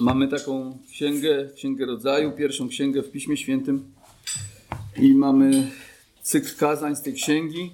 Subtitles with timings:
[0.00, 3.92] Mamy taką księgę, księgę rodzaju, pierwszą księgę w Piśmie Świętym
[4.96, 5.70] i mamy
[6.22, 7.72] cykl kazań z tej księgi.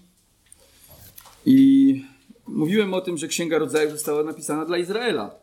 [1.46, 2.04] I
[2.46, 5.34] mówiłem o tym, że księga rodzaju została napisana dla Izraela.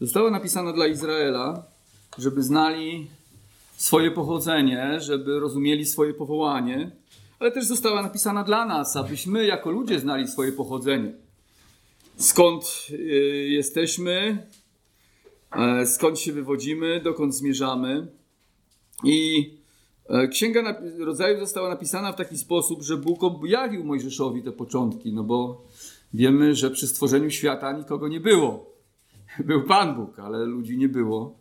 [0.00, 1.64] Została napisana dla Izraela,
[2.18, 3.06] żeby znali
[3.76, 6.90] swoje pochodzenie, żeby rozumieli swoje powołanie,
[7.38, 11.12] ale też została napisana dla nas, abyśmy jako ludzie znali swoje pochodzenie.
[12.16, 12.94] Skąd y,
[13.48, 14.46] jesteśmy,
[15.86, 18.06] skąd się wywodzimy, dokąd zmierzamy.
[19.04, 19.50] I
[20.08, 25.24] e, Księga Rodzaju została napisana w taki sposób, że Bóg objawił Mojżeszowi te początki, no
[25.24, 25.64] bo
[26.14, 28.72] wiemy, że przy stworzeniu świata nikogo nie było.
[29.48, 31.38] Był Pan Bóg, ale ludzi nie było.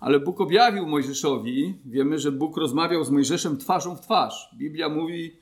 [0.00, 4.50] Ale Bóg objawił Mojżeszowi, wiemy, że Bóg rozmawiał z Mojżeszem twarzą w twarz.
[4.58, 5.32] Biblia mówi,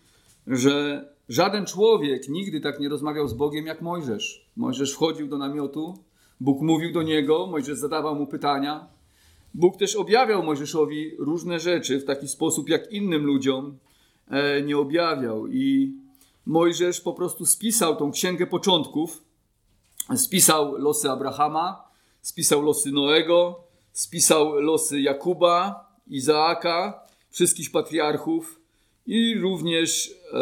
[0.47, 4.51] że żaden człowiek nigdy tak nie rozmawiał z Bogiem jak Mojżesz.
[4.57, 5.99] Mojżesz wchodził do namiotu,
[6.41, 8.89] Bóg mówił do niego, Mojżesz zadawał mu pytania.
[9.55, 13.79] Bóg też objawiał Mojżeszowi różne rzeczy w taki sposób, jak innym ludziom
[14.29, 15.47] e, nie objawiał.
[15.47, 15.93] I
[16.47, 19.23] Mojżesz po prostu spisał tą księgę początków,
[20.17, 21.83] spisał losy Abrahama,
[22.23, 23.61] spisał losy Noego,
[23.93, 27.01] spisał losy Jakuba, Izaaka,
[27.31, 28.61] wszystkich patriarchów
[29.07, 30.39] i również e,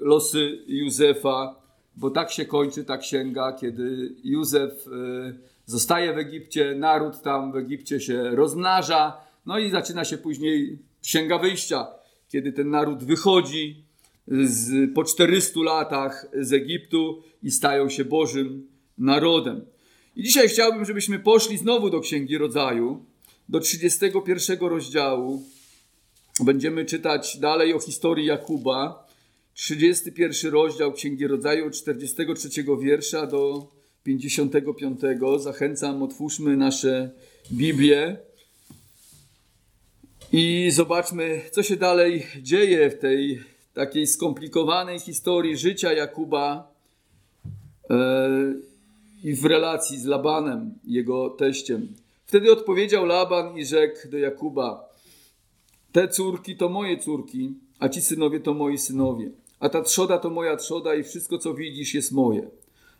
[0.00, 1.61] losy Józefa,
[1.96, 5.32] bo tak się kończy ta księga, kiedy Józef e,
[5.66, 11.38] zostaje w Egipcie, naród tam w Egipcie się rozmnaża, no i zaczyna się później księga
[11.38, 11.86] wyjścia,
[12.28, 13.84] kiedy ten naród wychodzi
[14.28, 18.66] z, po 400 latach z Egiptu i stają się Bożym
[18.98, 19.64] narodem.
[20.16, 23.04] I dzisiaj chciałbym, żebyśmy poszli znowu do Księgi Rodzaju,
[23.48, 25.42] do 31 rozdziału.
[26.40, 29.06] Będziemy czytać dalej o historii Jakuba.
[29.54, 32.48] 31 rozdział Księgi Rodzaju, od 43
[32.80, 33.66] wiersza do
[34.04, 35.00] 55.
[35.38, 37.10] Zachęcam, otwórzmy nasze
[37.52, 38.16] Biblię
[40.32, 43.40] i zobaczmy, co się dalej dzieje w tej
[43.74, 46.72] takiej skomplikowanej historii życia Jakuba.
[47.90, 48.72] E,
[49.24, 51.88] i w relacji z Labanem, jego teściem.
[52.26, 54.88] Wtedy odpowiedział Laban i rzekł do Jakuba:
[55.92, 59.30] Te córki to moje córki, a ci synowie to moi synowie.
[59.62, 62.50] A ta trzoda to moja trzoda i wszystko, co widzisz, jest moje.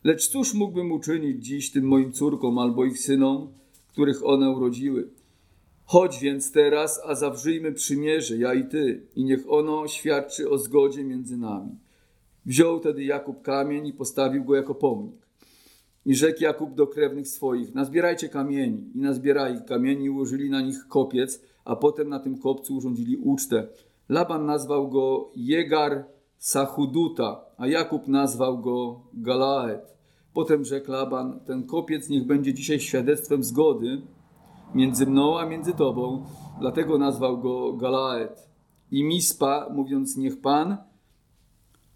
[0.04, 3.52] Lecz cóż mógłbym uczynić dziś tym moim córkom albo ich synom,
[3.88, 5.08] których one urodziły?
[5.84, 11.04] Chodź więc teraz, a zawrzyjmy przymierze, ja i ty, i niech ono świadczy o zgodzie
[11.04, 11.70] między nami.
[12.46, 15.26] Wziął tedy Jakub kamień i postawił go jako pomnik.
[16.06, 18.90] I rzekł Jakub do krewnych swoich, nazbierajcie kamieni.
[18.94, 23.68] I nazbierali kamieni ułożyli na nich kopiec, a potem na tym kopcu urządzili ucztę.
[24.08, 26.11] Laban nazwał go Jegar
[26.42, 29.96] Sachuduta, a Jakub nazwał go Galaet.
[30.34, 34.02] Potem rzekł Laban, ten kopiec niech będzie dzisiaj świadectwem zgody
[34.74, 36.24] między mną a między tobą,
[36.60, 38.48] dlatego nazwał go Galaet.
[38.90, 40.76] I Mispa, mówiąc niech Pan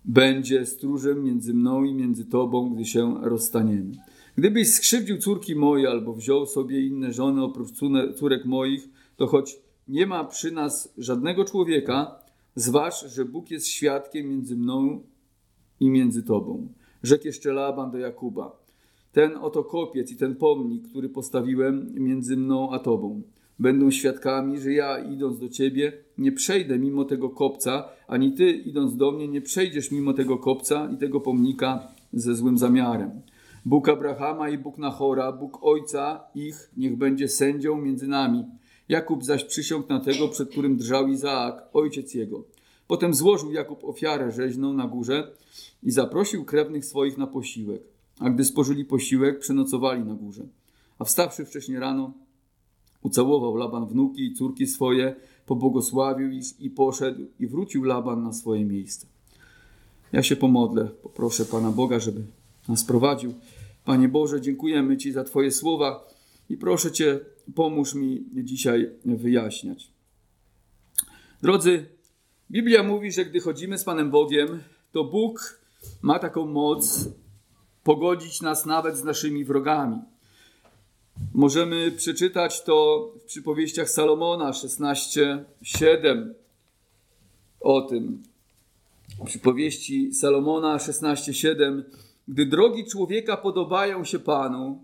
[0.05, 3.93] będzie stróżem między mną i między tobą, gdy się rozstaniemy.
[4.37, 7.71] Gdybyś skrzywdził córki moje albo wziął sobie inne żony oprócz
[8.17, 9.57] córek moich, to choć
[9.89, 12.26] nie ma przy nas żadnego człowieka,
[12.57, 15.03] zważ, że Bóg jest świadkiem między mną
[15.81, 16.69] i między tobą.
[17.03, 18.57] Rzekł jeszcze Laban do Jakuba.
[19.13, 23.23] Ten oto kopiec i ten pomnik, który postawiłem między mną a tobą
[23.59, 28.97] będą świadkami, że ja idąc do ciebie nie przejdę mimo tego kopca, ani ty idąc
[28.97, 33.11] do mnie nie przejdziesz mimo tego kopca i tego pomnika ze złym zamiarem.
[33.65, 38.45] Bóg Abrahama i Bóg Nachora, Bóg Ojca ich, niech będzie sędzią między nami.
[38.89, 42.45] Jakub zaś przysiągł na tego, przed którym drżał Izaak, ojciec jego.
[42.87, 45.33] Potem złożył Jakub ofiarę rzeźną na górze
[45.83, 47.83] i zaprosił krewnych swoich na posiłek.
[48.21, 50.47] A gdy spożyli posiłek, przenocowali na górze.
[50.99, 52.13] A wstawszy wcześnie rano,
[53.07, 55.15] Ucałował Laban wnuki i córki swoje,
[55.47, 59.07] pobłogosławił ich i poszedł i wrócił Laban na swoje miejsce.
[60.13, 62.23] Ja się pomodlę, poproszę Pana Boga, żeby
[62.69, 63.35] nas prowadził.
[63.85, 66.09] Panie Boże, dziękujemy Ci za Twoje słowa
[66.51, 67.21] i proszę Cię,
[67.55, 69.91] pomóż mi dzisiaj wyjaśniać.
[71.43, 71.87] Drodzy,
[72.51, 74.63] Biblia mówi, że gdy chodzimy z Panem Bogiem,
[74.93, 75.61] to Bóg
[76.03, 77.09] ma taką moc
[77.85, 79.99] pogodzić nas nawet z naszymi wrogami.
[81.35, 86.35] Możemy przeczytać to w przypowieściach Salomona 16:7
[87.61, 88.23] o tym.
[89.25, 91.83] Przypowieści Salomona 16:7
[92.29, 94.83] Gdy drogi człowieka podobają się Panu,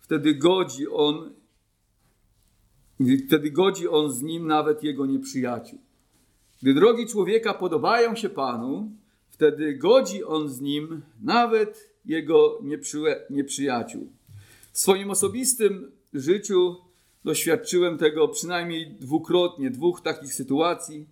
[0.00, 1.30] wtedy godzi on
[3.26, 5.78] wtedy godzi on z nim nawet jego nieprzyjaciół.
[6.62, 8.90] Gdy drogi człowieka podobają się Panu,
[9.30, 12.98] wtedy godzi on z nim nawet jego nieprzy,
[13.30, 14.08] nieprzyjaciół.
[14.72, 16.76] W swoim osobistym życiu
[17.24, 21.06] doświadczyłem tego przynajmniej dwukrotnie, dwóch takich sytuacji.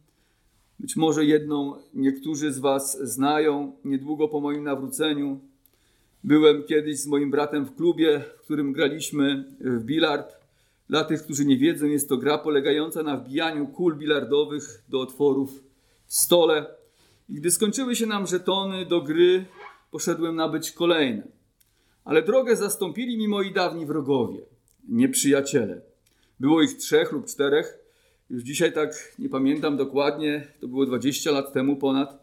[0.81, 3.73] Być może jedną niektórzy z Was znają.
[3.85, 5.41] Niedługo po moim nawróceniu
[6.25, 10.42] byłem kiedyś z moim bratem w klubie, w którym graliśmy w bilard.
[10.89, 15.65] Dla tych, którzy nie wiedzą, jest to gra polegająca na wbijaniu kul bilardowych do otworów
[16.07, 16.67] w stole.
[17.29, 19.45] I gdy skończyły się nam żetony do gry,
[19.91, 21.23] poszedłem nabyć kolejne.
[22.05, 24.41] Ale drogę zastąpili mi moi dawni wrogowie,
[24.89, 25.81] nieprzyjaciele.
[26.41, 27.79] Było ich trzech lub czterech.
[28.31, 32.23] Już dzisiaj tak nie pamiętam dokładnie, to było 20 lat temu ponad.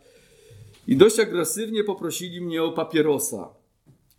[0.87, 3.49] I dość agresywnie poprosili mnie o papierosa.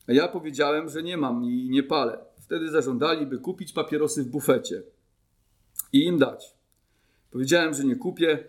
[0.08, 2.29] A ja powiedziałem, że nie mam i nie palę.
[2.50, 4.82] Wtedy zażądali, by kupić papierosy w bufecie
[5.92, 6.54] i im dać.
[7.30, 8.44] Powiedziałem, że nie kupię.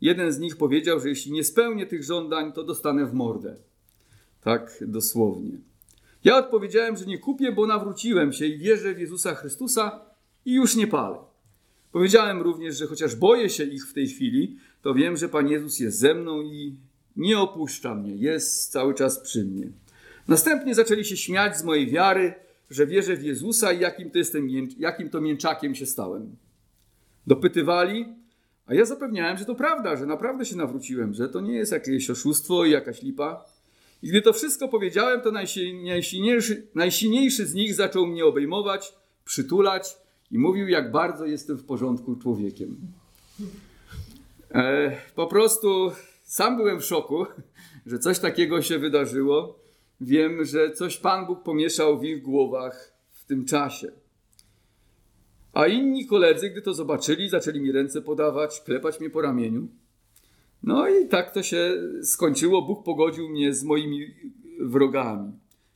[0.00, 3.56] Jeden z nich powiedział, że jeśli nie spełnię tych żądań, to dostanę w mordę.
[4.40, 5.58] Tak dosłownie.
[6.24, 10.00] Ja odpowiedziałem, że nie kupię, bo nawróciłem się i wierzę w Jezusa Chrystusa
[10.44, 11.18] i już nie palę.
[11.92, 15.80] Powiedziałem również, że chociaż boję się ich w tej chwili, to wiem, że Pan Jezus
[15.80, 16.76] jest ze mną i
[17.16, 19.68] nie opuszcza mnie, jest cały czas przy mnie.
[20.28, 24.48] Następnie zaczęli się śmiać z mojej wiary, że wierzę w Jezusa i jakim to, jestem,
[24.78, 26.36] jakim to mięczakiem się stałem.
[27.26, 28.06] Dopytywali,
[28.66, 32.10] a ja zapewniałem, że to prawda, że naprawdę się nawróciłem, że to nie jest jakieś
[32.10, 33.44] oszustwo i jakaś lipa.
[34.02, 39.96] I gdy to wszystko powiedziałem, to najsilniejszy, najsilniejszy z nich zaczął mnie obejmować, przytulać
[40.30, 42.76] i mówił, jak bardzo jestem w porządku człowiekiem.
[44.54, 45.92] E, po prostu
[46.22, 47.26] sam byłem w szoku,
[47.86, 49.58] że coś takiego się wydarzyło.
[50.00, 53.92] Wiem, że coś Pan Bóg pomieszał w ich głowach w tym czasie.
[55.52, 59.68] A inni koledzy, gdy to zobaczyli, zaczęli mi ręce podawać, klepać mnie po ramieniu.
[60.62, 62.62] No i tak to się skończyło.
[62.62, 64.06] Bóg pogodził mnie z moimi
[64.60, 65.32] wrogami.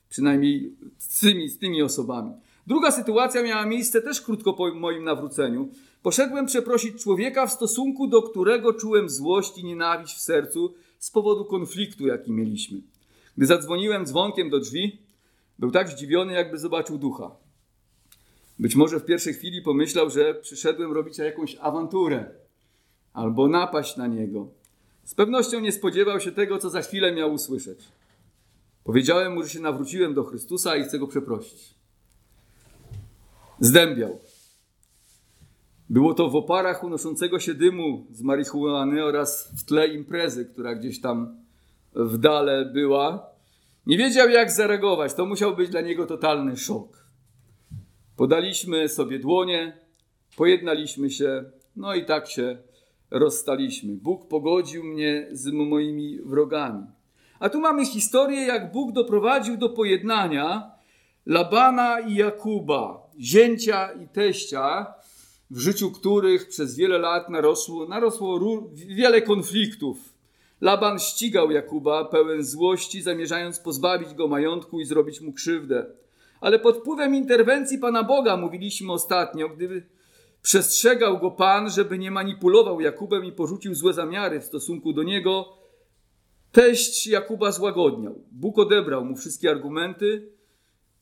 [0.09, 2.33] Przynajmniej z tymi, z tymi osobami.
[2.67, 5.69] Druga sytuacja miała miejsce też krótko po moim nawróceniu.
[6.03, 11.45] Poszedłem przeprosić człowieka, w stosunku do którego czułem złość i nienawiść w sercu z powodu
[11.45, 12.81] konfliktu, jaki mieliśmy.
[13.37, 15.01] Gdy zadzwoniłem dzwonkiem do drzwi,
[15.59, 17.31] był tak zdziwiony, jakby zobaczył ducha.
[18.59, 22.29] Być może w pierwszej chwili pomyślał, że przyszedłem robić jakąś awanturę
[23.13, 24.47] albo napaść na niego.
[25.03, 27.79] Z pewnością nie spodziewał się tego, co za chwilę miał usłyszeć.
[28.83, 31.75] Powiedziałem mu, że się nawróciłem do Chrystusa i chcę go przeprosić.
[33.59, 34.19] Zdębiał.
[35.89, 41.01] Było to w oparach unoszącego się dymu z marihuany oraz w tle imprezy, która gdzieś
[41.01, 41.40] tam
[41.95, 43.31] w dale była.
[43.85, 45.13] Nie wiedział, jak zareagować.
[45.13, 47.05] To musiał być dla niego totalny szok.
[48.15, 49.77] Podaliśmy sobie dłonie,
[50.37, 51.43] pojednaliśmy się,
[51.75, 52.57] no i tak się
[53.11, 53.93] rozstaliśmy.
[53.95, 56.83] Bóg pogodził mnie z moimi wrogami.
[57.39, 60.71] A tu mamy historię, jak Bóg doprowadził do pojednania
[61.25, 64.93] Labana i Jakuba, zięcia i teścia,
[65.51, 68.39] w życiu których przez wiele lat narosło, narosło
[68.73, 70.10] wiele konfliktów.
[70.61, 75.85] Laban ścigał Jakuba pełen złości, zamierzając pozbawić go majątku i zrobić mu krzywdę.
[76.41, 79.83] Ale pod wpływem interwencji Pana Boga, mówiliśmy ostatnio, gdy
[80.41, 85.57] przestrzegał go Pan, żeby nie manipulował Jakubem i porzucił złe zamiary w stosunku do niego,
[86.51, 88.15] teść Jakuba złagodniał.
[88.31, 90.27] Bóg odebrał mu wszystkie argumenty.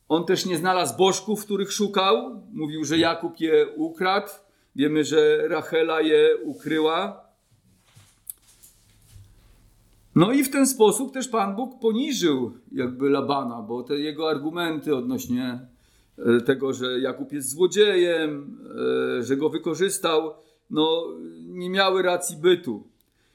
[0.10, 2.44] On też nie znalazł bożków, których szukał.
[2.54, 4.30] Mówił, że Jakub je ukradł.
[4.76, 7.29] Wiemy, że Rachela je ukryła.
[10.20, 14.96] No i w ten sposób też Pan Bóg poniżył jakby Labana, bo te jego argumenty
[14.96, 15.60] odnośnie
[16.18, 18.58] e, tego, że Jakub jest złodziejem,
[19.20, 20.34] e, że go wykorzystał,
[20.70, 21.04] no
[21.48, 22.88] nie miały racji bytu.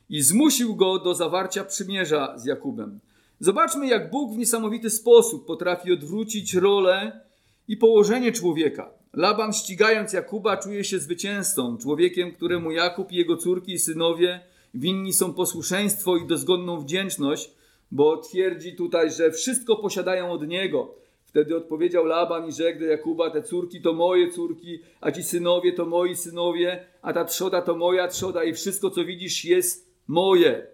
[0.08, 3.00] I zmusił go do zawarcia przymierza z Jakubem.
[3.40, 7.20] Zobaczmy, jak Bóg w niesamowity sposób potrafi odwrócić rolę
[7.68, 8.90] i położenie człowieka.
[9.12, 15.12] Laban, ścigając Jakuba, czuje się zwycięzcą, człowiekiem, któremu Jakub i jego córki i synowie winni
[15.12, 17.50] są posłuszeństwo i dozgonną wdzięczność,
[17.90, 20.94] bo twierdzi tutaj, że wszystko posiadają od niego.
[21.24, 25.72] Wtedy odpowiedział Laban i rzekł do Jakuba: Te córki to moje córki, a ci synowie
[25.72, 30.66] to moi synowie, a ta trzoda to moja trzoda, i wszystko, co widzisz, jest moje.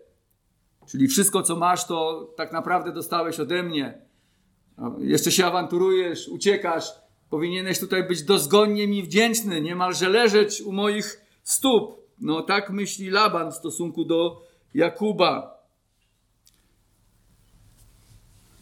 [0.89, 4.03] Czyli wszystko, co masz, to tak naprawdę dostałeś ode mnie.
[4.99, 6.85] Jeszcze się awanturujesz, uciekasz.
[7.31, 12.01] Powinieneś tutaj być dozgonnie mi wdzięczny, niemalże leżeć u moich stóp.
[12.21, 14.43] No tak myśli Laban w stosunku do
[14.75, 15.61] Jakuba.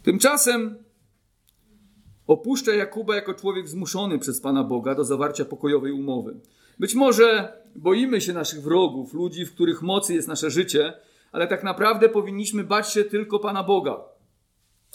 [0.03, 0.79] Tymczasem
[2.27, 6.41] opuszcza Jakuba jako człowiek zmuszony przez Pana Boga do zawarcia pokojowej umowy.
[6.79, 10.93] Być może boimy się naszych wrogów, ludzi, w których mocy jest nasze życie,
[11.33, 14.01] ale tak naprawdę powinniśmy bać się tylko Pana Boga.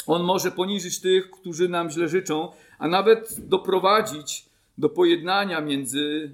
[0.08, 4.46] On może poniżyć tych, którzy nam źle życzą, a nawet doprowadzić
[4.77, 6.32] do pojednania między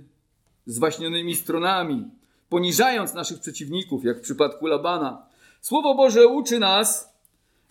[0.66, 2.06] zwaśnionymi stronami,
[2.50, 5.26] poniżając naszych przeciwników, jak w przypadku Labana.
[5.62, 7.14] Słowo Boże uczy nas,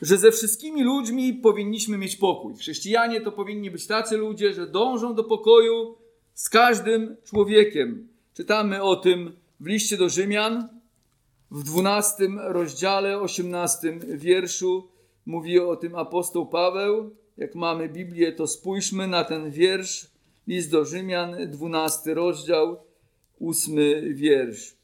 [0.03, 2.57] że ze wszystkimi ludźmi powinniśmy mieć pokój.
[2.57, 5.97] Chrześcijanie to powinni być tacy ludzie, że dążą do pokoju
[6.35, 8.09] z każdym człowiekiem.
[8.35, 10.69] Czytamy o tym w liście do Rzymian,
[11.51, 14.89] w 12 rozdziale, 18 wierszu.
[15.27, 17.17] Mówi o tym apostoł Paweł.
[17.37, 20.07] Jak mamy Biblię, to spójrzmy na ten wiersz.
[20.47, 22.77] List do Rzymian, 12 rozdział,
[23.41, 23.75] 8
[24.15, 24.77] wiersz.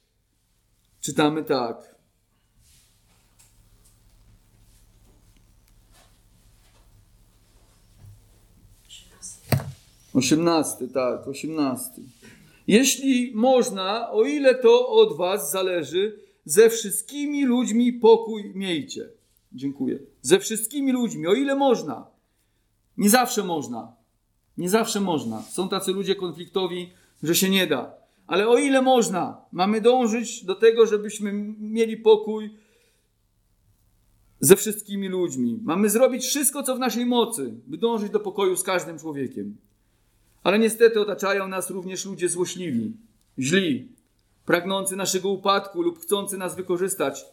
[1.00, 1.94] Czytamy tak.
[10.14, 12.02] Osiemnasty, tak, osiemnasty.
[12.66, 19.08] Jeśli można, o ile to od was zależy, ze wszystkimi ludźmi pokój miejcie.
[19.52, 19.99] Dziękuję.
[20.23, 22.06] Ze wszystkimi ludźmi, o ile można.
[22.96, 23.92] Nie zawsze można.
[24.58, 25.42] Nie zawsze można.
[25.42, 26.92] Są tacy ludzie konfliktowi,
[27.23, 28.03] że się nie da.
[28.26, 32.50] Ale o ile można, mamy dążyć do tego, żebyśmy mieli pokój
[34.40, 35.61] ze wszystkimi ludźmi.
[35.62, 39.57] Mamy zrobić wszystko, co w naszej mocy, by dążyć do pokoju z każdym człowiekiem.
[40.43, 42.93] Ale niestety otaczają nas również ludzie złośliwi,
[43.38, 43.88] źli,
[44.47, 47.26] pragnący naszego upadku lub chcący nas wykorzystać.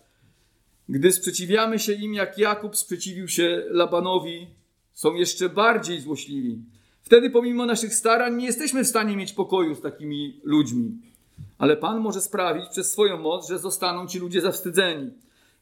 [0.90, 4.48] Gdy sprzeciwiamy się im, jak Jakub sprzeciwił się Labanowi,
[4.94, 6.60] są jeszcze bardziej złośliwi.
[7.12, 10.92] Wtedy, pomimo naszych starań, nie jesteśmy w stanie mieć pokoju z takimi ludźmi.
[11.58, 15.12] Ale Pan może sprawić przez swoją moc, że zostaną ci ludzie zawstydzeni.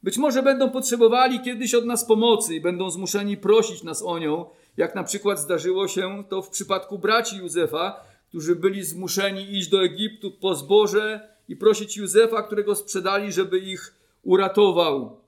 [0.03, 4.45] Być może będą potrzebowali kiedyś od nas pomocy i będą zmuszeni prosić nas o nią,
[4.77, 9.83] jak na przykład zdarzyło się to w przypadku braci Józefa, którzy byli zmuszeni iść do
[9.83, 15.21] Egiptu po zboże i prosić Józefa, którego sprzedali, żeby ich uratował.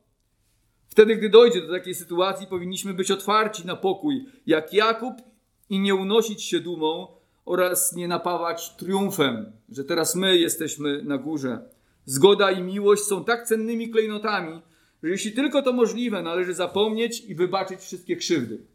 [0.87, 5.30] Wtedy, gdy dojdzie do takiej sytuacji, powinniśmy być otwarci na pokój, jak Jakub,
[5.71, 7.07] i nie unosić się dumą
[7.45, 11.69] oraz nie napawać triumfem, że teraz my jesteśmy na górze.
[12.05, 14.61] Zgoda i miłość są tak cennymi klejnotami,
[15.03, 18.65] że jeśli tylko to możliwe, należy zapomnieć i wybaczyć wszystkie krzywdy.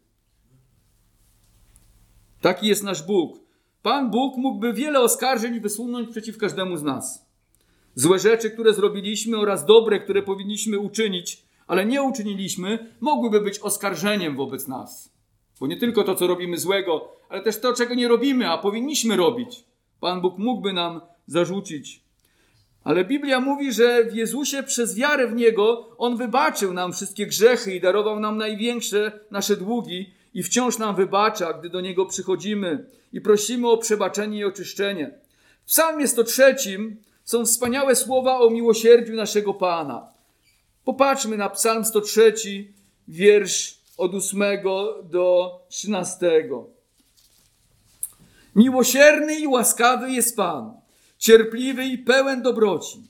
[2.41, 3.39] Taki jest nasz Bóg.
[3.81, 7.25] Pan Bóg mógłby wiele oskarżeń wysunąć przeciw każdemu z nas.
[7.95, 14.35] Złe rzeczy, które zrobiliśmy oraz dobre, które powinniśmy uczynić, ale nie uczyniliśmy, mogłyby być oskarżeniem
[14.35, 15.16] wobec nas.
[15.59, 19.15] Bo nie tylko to, co robimy złego, ale też to, czego nie robimy, a powinniśmy
[19.15, 19.63] robić.
[19.99, 22.01] Pan Bóg mógłby nam zarzucić.
[22.83, 27.75] Ale Biblia mówi, że w Jezusie przez wiarę w Niego On wybaczył nam wszystkie grzechy
[27.75, 33.21] i darował nam największe nasze długi i wciąż nam wybacza, gdy do Niego przychodzimy i
[33.21, 35.11] prosimy o przebaczenie i oczyszczenie.
[35.65, 36.55] W psalmie 103
[37.23, 40.07] są wspaniałe słowa o miłosierdziu naszego Pana.
[40.85, 42.33] Popatrzmy na psalm 103,
[43.07, 44.41] wiersz od 8
[45.03, 46.49] do 13.
[48.55, 50.73] Miłosierny i łaskawy jest Pan,
[51.17, 53.03] cierpliwy i pełen dobroci.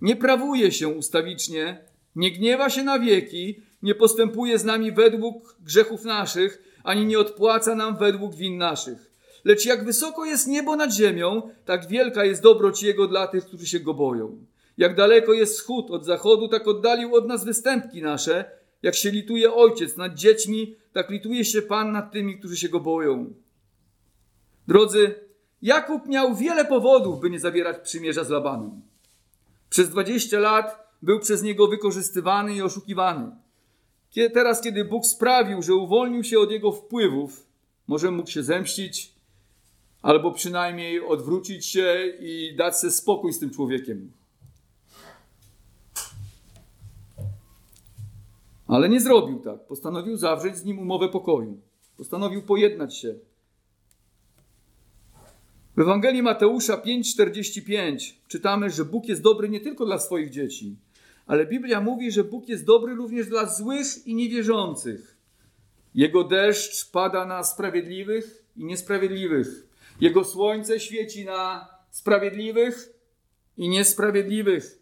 [0.00, 1.84] Nie prawuje się ustawicznie,
[2.16, 7.74] nie gniewa się na wieki, nie postępuje z nami według grzechów naszych, ani nie odpłaca
[7.74, 9.12] nam według win naszych.
[9.44, 13.66] Lecz jak wysoko jest niebo nad ziemią, tak wielka jest dobroć Jego dla tych, którzy
[13.66, 14.38] się Go boją.
[14.78, 18.61] Jak daleko jest wschód od zachodu, tak oddalił od nas występki nasze.
[18.82, 22.80] Jak się lituje ojciec nad dziećmi, tak lituje się Pan nad tymi, którzy się Go
[22.80, 23.34] boją.
[24.68, 25.14] Drodzy,
[25.62, 28.82] Jakub miał wiele powodów, by nie zawierać przymierza z Labanem.
[29.70, 33.30] Przez 20 lat był przez niego wykorzystywany i oszukiwany.
[34.34, 37.46] Teraz, kiedy Bóg sprawił, że uwolnił się od jego wpływów,
[37.86, 39.12] może mógł się zemścić,
[40.02, 44.12] albo przynajmniej odwrócić się i dać sobie spokój z tym człowiekiem.
[48.72, 49.66] Ale nie zrobił tak.
[49.66, 51.60] Postanowił zawrzeć z nim umowę pokoju.
[51.96, 53.14] Postanowił pojednać się.
[55.76, 60.76] W Ewangelii Mateusza 5:45 czytamy, że Bóg jest dobry nie tylko dla swoich dzieci,
[61.26, 65.16] ale Biblia mówi, że Bóg jest dobry również dla złych i niewierzących.
[65.94, 69.68] Jego deszcz pada na sprawiedliwych i niesprawiedliwych.
[70.00, 72.92] Jego słońce świeci na sprawiedliwych
[73.56, 74.81] i niesprawiedliwych.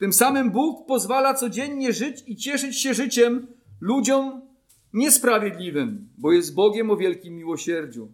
[0.00, 3.46] Tym samym Bóg pozwala codziennie żyć i cieszyć się życiem
[3.80, 4.40] ludziom
[4.92, 8.08] niesprawiedliwym, bo jest Bogiem o wielkim miłosierdziu.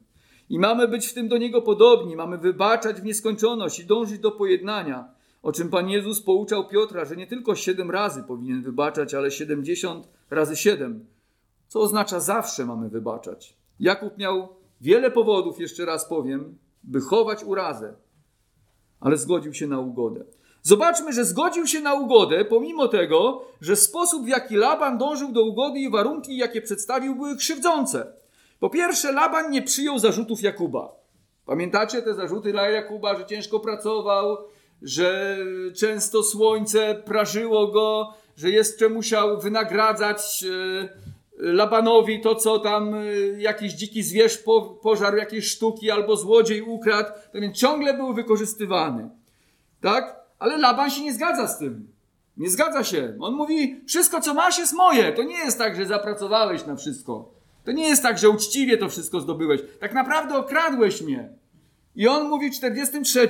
[0.48, 4.30] I mamy być w tym do Niego podobni, mamy wybaczać w nieskończoność i dążyć do
[4.30, 5.08] pojednania,
[5.42, 10.08] o czym Pan Jezus pouczał Piotra, że nie tylko siedem razy powinien wybaczać, ale siedemdziesiąt
[10.30, 11.06] razy siedem,
[11.68, 13.56] co oznacza zawsze mamy wybaczać.
[13.80, 14.48] Jakub miał
[14.80, 17.94] wiele powodów, jeszcze raz powiem, by chować urazę,
[19.00, 20.24] ale zgodził się na ugodę.
[20.66, 25.42] Zobaczmy, że zgodził się na ugodę, pomimo tego, że sposób, w jaki Laban dążył do
[25.42, 28.12] ugody i warunki, jakie przedstawił, były krzywdzące.
[28.60, 30.92] Po pierwsze, Laban nie przyjął zarzutów Jakuba.
[31.44, 34.36] Pamiętacie te zarzuty dla Jakuba, że ciężko pracował,
[34.82, 35.38] że
[35.76, 40.88] często słońce prażyło go, że jeszcze musiał wynagradzać e,
[41.38, 43.04] Labanowi to, co tam e,
[43.38, 44.42] jakiś dziki zwierz
[44.82, 49.10] pożarł, jakieś sztuki albo złodziej ukradł, to więc ciągle był wykorzystywany.
[49.80, 50.25] Tak?
[50.38, 51.88] Ale Laban się nie zgadza z tym.
[52.36, 53.16] Nie zgadza się.
[53.20, 55.12] On mówi, wszystko co masz jest moje.
[55.12, 57.30] To nie jest tak, że zapracowałeś na wszystko.
[57.64, 59.60] To nie jest tak, że uczciwie to wszystko zdobyłeś.
[59.80, 61.28] Tak naprawdę okradłeś mnie.
[61.96, 63.28] I on mówi w 43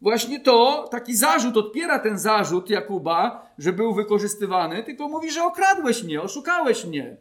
[0.00, 6.02] właśnie to, taki zarzut, odpiera ten zarzut Jakuba, że był wykorzystywany, tylko mówi, że okradłeś
[6.02, 7.16] mnie, oszukałeś mnie.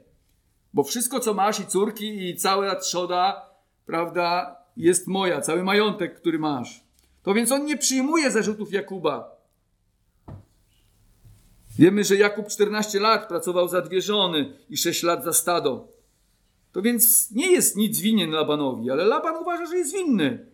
[0.73, 3.49] Bo wszystko, co masz, i córki, i cała trzoda,
[3.85, 6.83] prawda, jest moja, cały majątek, który masz.
[7.23, 9.43] To więc on nie przyjmuje zarzutów Jakuba.
[11.77, 15.87] Wiemy, że Jakub 14 lat pracował za dwie żony i 6 lat za stado.
[16.71, 20.45] To więc nie jest nic winien Labanowi, ale Laban uważa, że jest winny.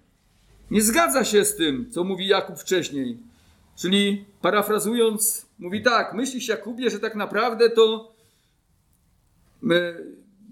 [0.71, 3.17] Nie zgadza się z tym, co mówi Jakub wcześniej.
[3.75, 8.13] Czyli parafrazując, mówi tak: Myślisz, Jakubie, że tak naprawdę to.
[9.61, 10.05] My,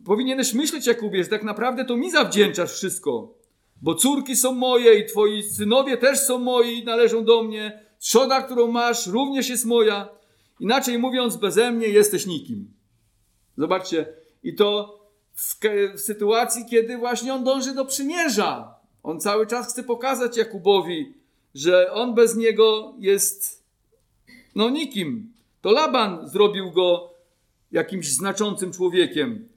[0.06, 3.37] powinieneś myśleć, Jakubie, że tak naprawdę to mi zawdzięczasz wszystko.
[3.82, 7.82] Bo córki są moje i twoi synowie też są moi, należą do mnie.
[8.00, 10.10] Trzoda, którą masz, również jest moja.
[10.60, 12.72] Inaczej mówiąc, beze mnie jesteś nikim.
[13.58, 14.06] Zobaczcie,
[14.44, 15.00] i to
[15.34, 15.60] w,
[15.96, 18.76] w sytuacji, kiedy właśnie on dąży do przymierza.
[19.04, 21.14] On cały czas chce pokazać Jakubowi,
[21.56, 23.64] że on bez niego jest
[24.56, 25.34] no nikim.
[25.62, 27.14] To Laban zrobił go
[27.72, 29.50] jakimś znaczącym człowiekiem.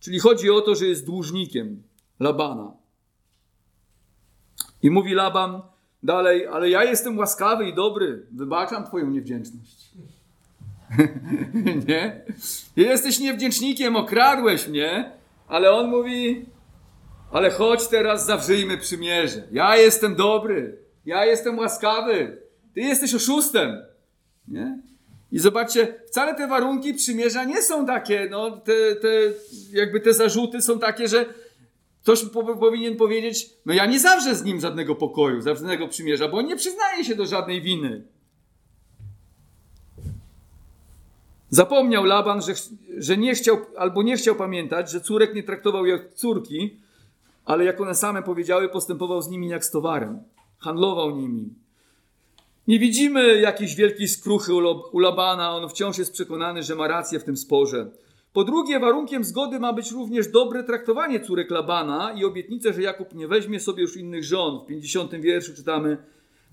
[0.00, 1.82] Czyli chodzi o to, że jest dłużnikiem
[2.20, 2.72] Labana.
[4.84, 5.62] I mówi Laban
[6.02, 9.90] dalej, ale ja jestem łaskawy i dobry, wybaczam twoją niewdzięczność.
[11.88, 12.24] nie?
[12.76, 15.12] Jesteś niewdzięcznikiem, okradłeś mnie,
[15.48, 16.46] ale on mówi,
[17.32, 19.42] ale chodź teraz, zawrzyjmy przymierze.
[19.52, 22.38] Ja jestem dobry, ja jestem łaskawy,
[22.74, 23.82] ty jesteś oszustem.
[24.48, 24.78] Nie?
[25.32, 29.08] I zobaczcie, wcale te warunki przymierza nie są takie, no, te, te,
[29.72, 31.26] jakby te zarzuty są takie, że
[32.04, 32.24] ktoś
[32.60, 36.56] powinien powiedzieć, no ja nie zawrzę z nim żadnego pokoju, żadnego przymierza, bo on nie
[36.56, 38.04] przyznaje się do żadnej winy.
[41.50, 42.54] Zapomniał Laban, że,
[42.98, 46.76] że nie chciał albo nie chciał pamiętać, że córek nie traktował jak córki,
[47.44, 50.22] ale jak one same powiedziały, postępował z nimi jak z towarem.
[50.58, 51.54] Handlował nimi.
[52.68, 54.54] Nie widzimy jakiejś wielkiej skruchy
[54.92, 57.90] u Labana, on wciąż jest przekonany, że ma rację w tym sporze.
[58.34, 63.14] Po drugie, warunkiem zgody ma być również dobre traktowanie córek Labana i obietnicę, że Jakub
[63.14, 64.60] nie weźmie sobie już innych żon.
[64.64, 65.96] W 50 wierszu czytamy: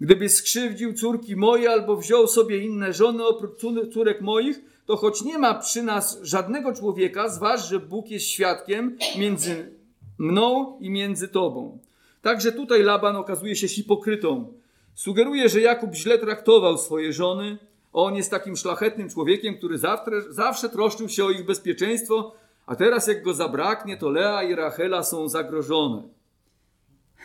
[0.02, 3.52] Gdyby skrzywdził córki moje albo wziął sobie inne żony oprócz
[3.94, 8.98] córek moich, to choć nie ma przy nas żadnego człowieka, zważ, że Bóg jest świadkiem
[9.18, 9.72] między
[10.18, 11.80] mną i między tobą.
[12.22, 14.54] Także tutaj Laban okazuje się hipokrytą.
[14.94, 17.58] Sugeruje, że Jakub źle traktował swoje żony.
[17.94, 23.08] On jest takim szlachetnym człowiekiem, który zawsze, zawsze troszczył się o ich bezpieczeństwo, a teraz
[23.08, 26.04] jak go zabraknie, to Lea i Rachela są zagrożone.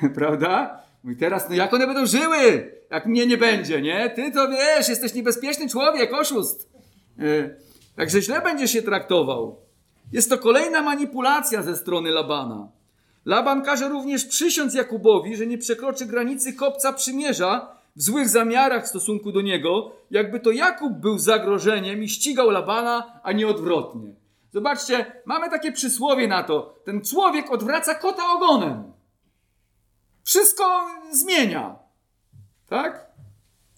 [0.15, 0.83] Prawda?
[1.05, 4.11] I teraz, no jak one będą żyły, jak mnie nie będzie, nie?
[4.11, 6.69] Ty to wiesz, jesteś niebezpieczny człowiek, oszust.
[7.19, 7.51] E,
[7.97, 9.61] także źle będzie się traktował.
[10.13, 12.69] Jest to kolejna manipulacja ze strony Labana.
[13.25, 18.89] Laban każe również przysiąc Jakubowi, że nie przekroczy granicy kopca przymierza w złych zamiarach w
[18.89, 24.15] stosunku do niego, jakby to Jakub był zagrożeniem i ścigał Labana, a nie odwrotnie.
[24.53, 26.81] Zobaczcie, mamy takie przysłowie na to.
[26.85, 28.93] Ten człowiek odwraca kota ogonem.
[30.25, 30.65] Wszystko
[31.13, 31.77] zmienia.
[32.69, 33.07] Tak?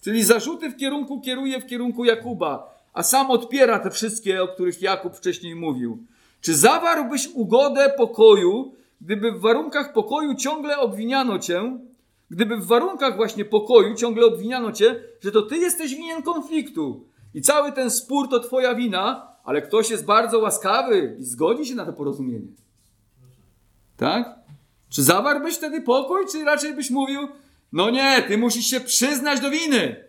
[0.03, 4.83] Czyli zarzuty w kierunku kieruje w kierunku Jakuba, a sam odpiera te wszystkie, o których
[4.83, 6.07] Jakub wcześniej mówił.
[6.41, 11.79] Czy zawarłbyś ugodę pokoju, gdyby w warunkach pokoju ciągle obwiniano cię,
[12.31, 17.43] gdyby w warunkach właśnie pokoju ciągle obwiniano cię, że to ty jesteś winien konfliktu i
[17.43, 21.87] cały ten spór to twoja wina, ale ktoś jest bardzo łaskawy i zgodzi się na
[21.87, 22.49] to porozumienie.
[23.97, 24.39] Tak?
[24.89, 27.29] Czy zawarłbyś wtedy pokój, czy raczej byś mówił,
[27.73, 30.09] no nie, ty musisz się przyznać do winy.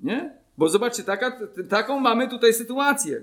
[0.00, 0.38] Nie?
[0.58, 3.22] Bo zobaczcie, taka, taką mamy tutaj sytuację.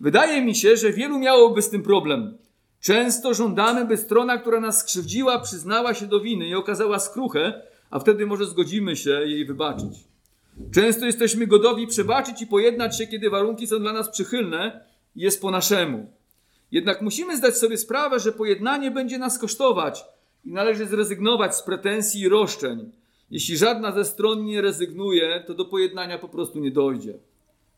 [0.00, 2.38] Wydaje mi się, że wielu miałoby z tym problem.
[2.84, 7.98] Często żądamy, by strona, która nas skrzywdziła, przyznała się do winy i okazała skruchę, a
[7.98, 10.04] wtedy może zgodzimy się jej wybaczyć.
[10.74, 14.84] Często jesteśmy gotowi przebaczyć i pojednać się, kiedy warunki są dla nas przychylne
[15.16, 16.12] i jest po naszemu.
[16.72, 20.04] Jednak musimy zdać sobie sprawę, że pojednanie będzie nas kosztować
[20.44, 22.92] i należy zrezygnować z pretensji i roszczeń.
[23.30, 27.14] Jeśli żadna ze stron nie rezygnuje, to do pojednania po prostu nie dojdzie.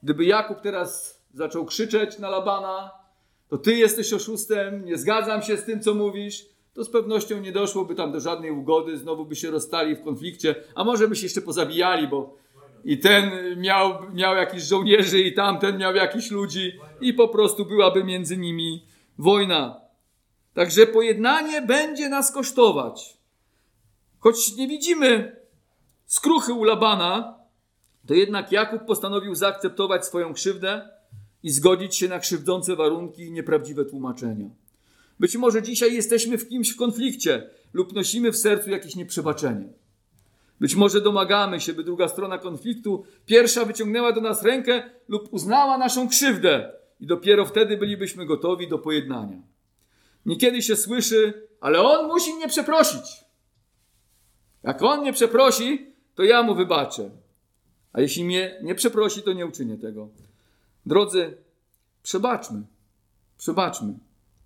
[0.03, 3.06] Gdyby Jakub teraz zaczął krzyczeć na Labana,
[3.49, 7.53] to ty jesteś oszustem, nie zgadzam się z tym, co mówisz, to z pewnością nie
[7.53, 11.23] doszłoby tam do żadnej ugody, znowu by się rozstali w konflikcie, a może by się
[11.23, 12.37] jeszcze pozabijali, bo
[12.85, 13.31] i ten
[13.61, 18.87] miał, miał jakichś żołnierzy, i tamten miał jakichś ludzi, i po prostu byłaby między nimi
[19.19, 19.81] wojna.
[20.55, 23.17] Także pojednanie będzie nas kosztować.
[24.19, 25.37] Choć nie widzimy
[26.07, 27.39] skruchy u Labana,
[28.07, 30.89] to jednak Jakub postanowił zaakceptować swoją krzywdę
[31.47, 34.51] i zgodzić się na krzywdzące warunki i nieprawdziwe tłumaczenia.
[35.21, 39.69] Być może dzisiaj jesteśmy w kimś w konflikcie lub nosimy w sercu jakieś nieprzebaczenie.
[40.61, 45.79] Być może domagamy się, by druga strona konfliktu pierwsza wyciągnęła do nas rękę lub uznała
[45.79, 49.43] naszą krzywdę i dopiero wtedy bylibyśmy gotowi do pojednania.
[50.27, 53.25] Niekiedy się słyszy, ale on musi mnie przeprosić.
[54.63, 57.11] Jak on mnie przeprosi, to ja mu wybaczę.
[57.93, 60.26] A jeśli mnie nie przeprosi, to nie uczynię tego.
[60.87, 61.37] Drodzy,
[62.03, 62.63] przebaczmy.
[63.39, 63.95] Przebaczmy.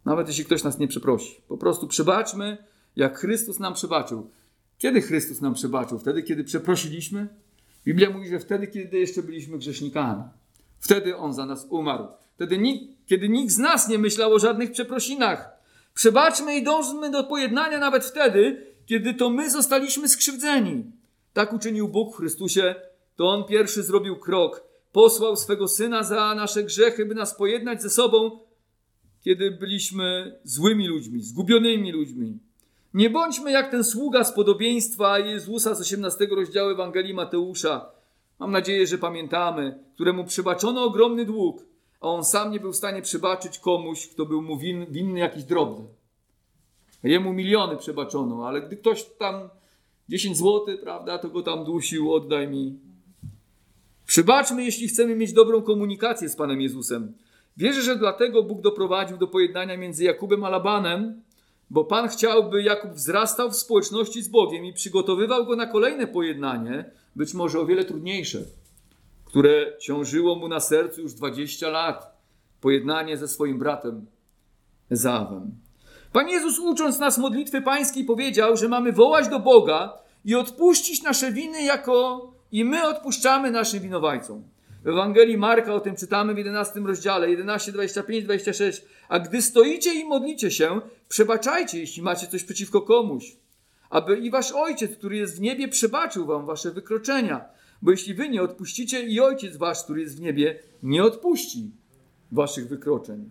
[0.04, 1.40] Nawet jeśli ktoś nas nie przeprosi.
[1.48, 2.58] Po prostu przebaczmy,
[2.96, 4.30] jak Chrystus nam przebaczył.
[4.78, 5.98] Kiedy Chrystus nam przebaczył?
[5.98, 7.28] Wtedy, kiedy przeprosiliśmy?
[7.84, 10.22] Biblia mówi, że wtedy, kiedy jeszcze byliśmy grzesznikami.
[10.78, 12.06] Wtedy On za nas umarł.
[12.34, 15.50] Wtedy, nikt, kiedy nikt z nas nie myślał o żadnych przeprosinach.
[15.94, 20.84] Przebaczmy i dążmy do pojednania nawet wtedy, kiedy to my zostaliśmy skrzywdzeni.
[21.32, 22.74] Tak uczynił Bóg w Chrystusie.
[23.16, 24.69] To On pierwszy zrobił krok.
[24.92, 28.40] Posłał swego Syna za nasze grzechy, by nas pojednać ze sobą,
[29.20, 32.38] kiedy byliśmy złymi ludźmi, zgubionymi ludźmi.
[32.94, 37.90] Nie bądźmy jak ten sługa z podobieństwa Jezusa z 18 rozdziału Ewangelii Mateusza.
[38.38, 41.62] Mam nadzieję, że pamiętamy, któremu przebaczono ogromny dług,
[42.00, 45.44] a on sam nie był w stanie przebaczyć komuś, kto był mu win, winny jakiś
[45.44, 45.84] drobny.
[47.02, 49.48] Jemu miliony przebaczono, ale gdy ktoś tam
[50.08, 52.89] 10 zł, prawda, to go tam dusił, oddaj mi.
[54.10, 57.12] Przebaczmy, jeśli chcemy mieć dobrą komunikację z Panem Jezusem.
[57.56, 61.22] Wierzę, że dlatego Bóg doprowadził do pojednania między Jakubem a Labanem,
[61.70, 66.06] bo Pan chciał, by Jakub wzrastał w społeczności z Bogiem i przygotowywał go na kolejne
[66.06, 68.44] pojednanie, być może o wiele trudniejsze,
[69.24, 72.20] które ciążyło mu na sercu już 20 lat.
[72.60, 74.06] Pojednanie ze swoim bratem
[74.90, 75.50] Ezawem.
[76.12, 81.32] Pan Jezus ucząc nas modlitwy pańskiej powiedział, że mamy wołać do Boga i odpuścić nasze
[81.32, 84.42] winy jako i my odpuszczamy naszym winowajcom.
[84.84, 88.82] W Ewangelii Marka o tym czytamy w 11 rozdziale 11, 25, 26.
[89.08, 93.36] A gdy stoicie i modlicie się, przebaczajcie, jeśli macie coś przeciwko komuś,
[93.90, 97.44] aby i wasz ojciec, który jest w niebie, przebaczył wam wasze wykroczenia.
[97.82, 101.70] Bo jeśli wy nie odpuścicie, i ojciec wasz, który jest w niebie, nie odpuści
[102.32, 103.30] waszych wykroczeń.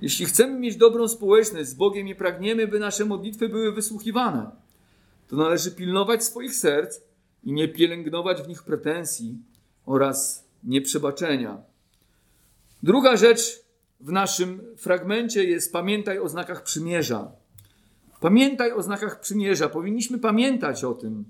[0.00, 4.50] Jeśli chcemy mieć dobrą społeczność z Bogiem i pragniemy, by nasze modlitwy były wysłuchiwane,
[5.28, 7.00] to należy pilnować swoich serc
[7.44, 9.38] i nie pielęgnować w nich pretensji
[9.86, 11.62] oraz nieprzebaczenia.
[12.82, 13.64] Druga rzecz
[14.00, 17.32] w naszym fragmencie jest pamiętaj o znakach przymierza.
[18.20, 19.68] Pamiętaj o znakach przymierza.
[19.68, 21.24] Powinniśmy pamiętać o tym.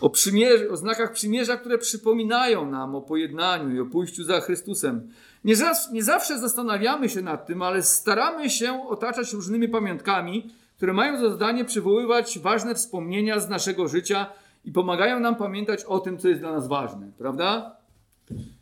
[0.00, 5.10] O, przymierze, o znakach przymierza, które przypominają nam o pojednaniu i o pójściu za Chrystusem.
[5.44, 5.54] Nie,
[5.92, 11.30] nie zawsze zastanawiamy się nad tym, ale staramy się otaczać różnymi pamiątkami, które mają za
[11.30, 14.26] zadanie przywoływać ważne wspomnienia z naszego życia
[14.64, 17.76] i pomagają nam pamiętać o tym, co jest dla nas ważne, prawda?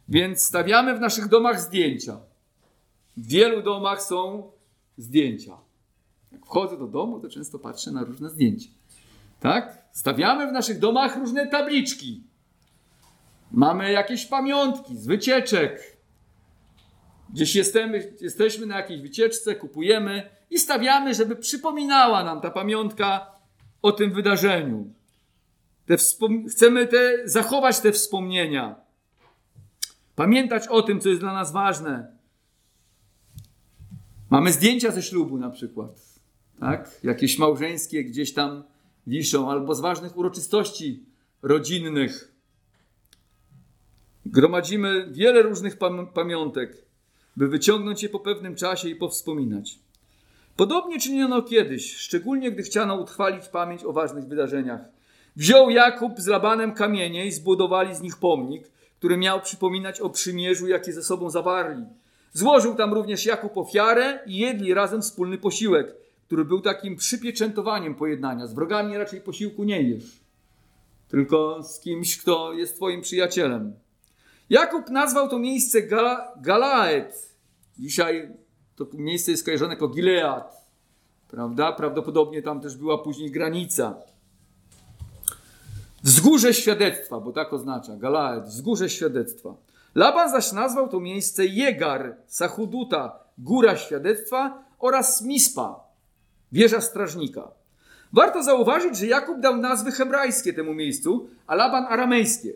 [0.09, 2.21] Więc stawiamy w naszych domach zdjęcia.
[3.17, 4.51] W wielu domach są
[4.97, 5.57] zdjęcia.
[6.33, 8.69] Jak wchodzę do domu, to często patrzę na różne zdjęcia.
[9.41, 9.79] Tak?
[9.93, 12.23] Stawiamy w naszych domach różne tabliczki.
[13.53, 15.97] Mamy jakieś pamiątki z wycieczek.
[17.31, 23.27] Gdzieś jesteśmy, jesteśmy na jakiejś wycieczce, kupujemy i stawiamy, żeby przypominała nam ta pamiątka
[23.83, 24.95] o tym wydarzeniu.
[25.87, 25.97] Te
[26.49, 28.77] chcemy te, zachować te wspomnienia.
[30.17, 32.17] Pamiętać o tym, co jest dla nas ważne.
[34.31, 36.13] Mamy zdjęcia ze ślubu na przykład.
[36.61, 37.01] Tak?
[37.03, 38.65] Jakieś małżeńskie gdzieś tam
[39.07, 41.05] wiszą, albo z ważnych uroczystości
[41.43, 42.33] rodzinnych.
[44.27, 45.79] Gromadzimy wiele różnych
[46.15, 46.85] pamiątek,
[47.37, 49.79] by wyciągnąć je po pewnym czasie i powspominać.
[50.57, 54.81] Podobnie czyniono kiedyś, szczególnie gdy chciano utrwalić pamięć o ważnych wydarzeniach.
[55.37, 60.69] Wziął Jakub z Labanem kamienie i zbudowali z nich pomnik, który miał przypominać o przymierzu,
[60.69, 61.85] jakie ze sobą zawarli.
[62.33, 65.95] Złożył tam również Jakub ofiarę i jedli razem wspólny posiłek,
[66.27, 68.47] który był takim przypieczętowaniem pojednania.
[68.47, 70.21] Z wrogami raczej posiłku nie jesz,
[71.09, 73.75] tylko z kimś, kto jest twoim przyjacielem.
[74.51, 77.37] Jakub nazwał to miejsce Gala Galaet.
[77.79, 78.31] Dzisiaj
[78.77, 80.67] to miejsce jest kojarzone jako Gilead,
[81.29, 81.73] prawda?
[81.73, 84.12] Prawdopodobnie tam też była później granica.
[86.03, 89.55] Wzgórze świadectwa, bo tak oznacza Galaet, wzgórze świadectwa.
[89.95, 95.81] Laban zaś nazwał to miejsce Jegar, Sachuduta, góra świadectwa oraz Mispa.
[96.53, 97.49] wieża strażnika.
[98.13, 102.53] Warto zauważyć, że Jakub dał nazwy hebrajskie temu miejscu, a Laban aramejskie,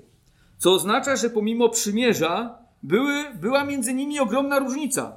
[0.58, 5.16] co oznacza, że pomimo przymierza były, była między nimi ogromna różnica.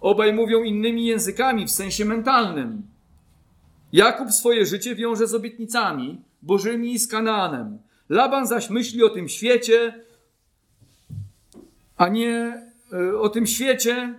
[0.00, 2.82] Obaj mówią innymi językami w sensie mentalnym.
[3.92, 7.78] Jakub swoje życie wiąże z obietnicami bożymi i z Kanaanem.
[8.08, 10.04] Laban zaś myśli o tym świecie,
[11.96, 14.14] a nie e, o tym świecie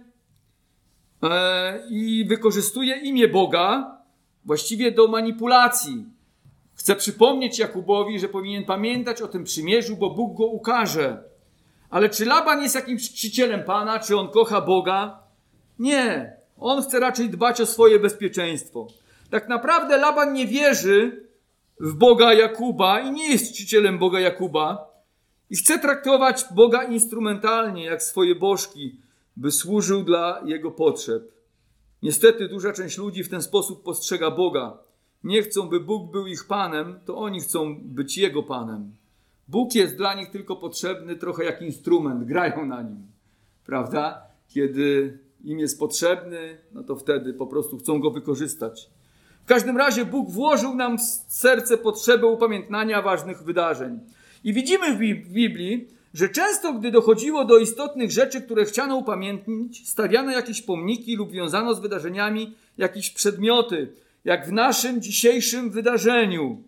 [1.24, 3.98] e, i wykorzystuje imię Boga
[4.46, 6.06] właściwie do manipulacji.
[6.76, 11.24] Chce przypomnieć Jakubowi, że powinien pamiętać o tym przymierzu, bo Bóg go ukaże.
[11.90, 15.20] Ale czy Laban jest jakimś czcicielem Pana, czy on kocha Boga?
[15.80, 16.34] Nie.
[16.60, 18.88] On chce raczej dbać o swoje bezpieczeństwo.
[19.30, 21.28] Tak naprawdę Laban nie wierzy
[21.80, 24.90] w Boga Jakuba i nie jest czcicielem Boga Jakuba
[25.50, 29.00] i chce traktować Boga instrumentalnie, jak swoje bożki,
[29.38, 31.24] by służył dla jego potrzeb.
[32.04, 34.78] Niestety duża część ludzi w ten sposób postrzega Boga.
[35.24, 38.92] Nie chcą, by Bóg był ich Panem, to oni chcą być Jego Panem.
[39.48, 43.08] Bóg jest dla nich tylko potrzebny trochę jak instrument, grają na nim,
[43.66, 44.22] prawda?
[44.48, 48.90] Kiedy im jest potrzebny, no to wtedy po prostu chcą go wykorzystać.
[49.50, 54.00] Każdym razie Bóg włożył nam w serce potrzebę upamiętniania ważnych wydarzeń.
[54.44, 54.98] I widzimy w
[55.32, 61.32] Biblii, że często, gdy dochodziło do istotnych rzeczy, które chciano upamiętnić, stawiano jakieś pomniki lub
[61.32, 63.94] wiązano z wydarzeniami jakieś przedmioty,
[64.26, 66.64] jak w naszym dzisiejszym wydarzeniu.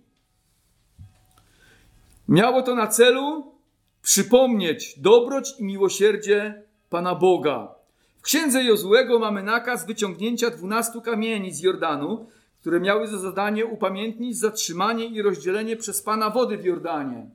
[2.28, 3.54] Miało to na celu
[4.02, 7.76] przypomnieć dobroć i miłosierdzie Pana Boga.
[8.18, 12.28] W księdze Jozłego mamy nakaz wyciągnięcia dwunastu kamieni z Jordanu,
[12.62, 17.26] które miały za zadanie upamiętnić zatrzymanie i rozdzielenie przez Pana wody w Jordanie.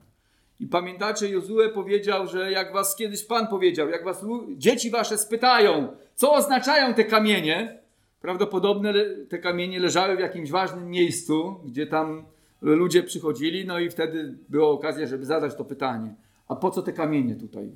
[0.59, 4.25] I pamiętacie, Jozue powiedział, że jak was kiedyś Pan powiedział, jak was
[4.57, 7.79] dzieci wasze spytają, co oznaczają te kamienie,
[8.21, 8.93] prawdopodobnie
[9.29, 12.25] te kamienie leżały w jakimś ważnym miejscu, gdzie tam
[12.61, 16.15] ludzie przychodzili, no i wtedy była okazja, żeby zadać to pytanie.
[16.47, 17.71] A po co te kamienie tutaj?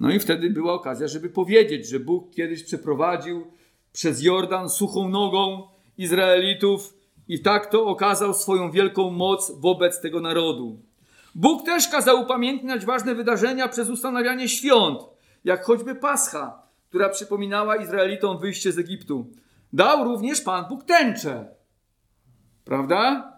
[0.00, 3.46] No i wtedy była okazja, żeby powiedzieć, że Bóg kiedyś przeprowadził
[3.92, 6.94] przez Jordan suchą nogą Izraelitów
[7.28, 10.82] i tak to okazał swoją wielką moc wobec tego narodu.
[11.34, 15.00] Bóg też kazał upamiętniać ważne wydarzenia przez ustanawianie świąt,
[15.44, 19.26] jak choćby Pascha, która przypominała Izraelitom wyjście z Egiptu.
[19.72, 21.46] Dał również Pan Bóg tęczę.
[22.64, 23.32] Prawda?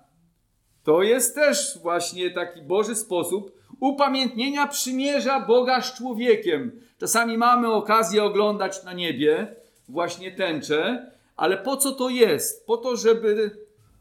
[0.84, 6.80] To jest też właśnie taki Boży sposób upamiętnienia przymierza Boga z człowiekiem.
[6.98, 9.56] Czasami mamy okazję oglądać na niebie
[9.88, 12.66] właśnie tęczę, ale po co to jest?
[12.66, 13.50] Po to, żeby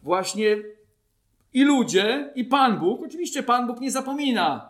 [0.03, 0.57] właśnie
[1.53, 4.69] i ludzie, i Pan Bóg, oczywiście Pan Bóg nie zapomina,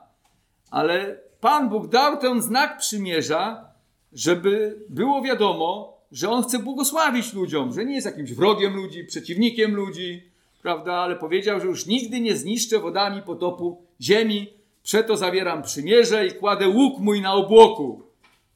[0.71, 3.65] ale Pan Bóg dał ten znak przymierza,
[4.13, 9.75] żeby było wiadomo, że On chce błogosławić ludziom, że nie jest jakimś wrogiem ludzi, przeciwnikiem
[9.75, 10.23] ludzi,
[10.62, 14.53] prawda, ale powiedział, że już nigdy nie zniszczę wodami potopu ziemi,
[14.84, 18.03] przeto zawieram przymierze i kładę łuk mój na obłoku.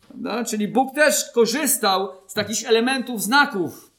[0.08, 0.46] Prawda?
[0.46, 3.93] Czyli Bóg też korzystał z takich elementów, znaków,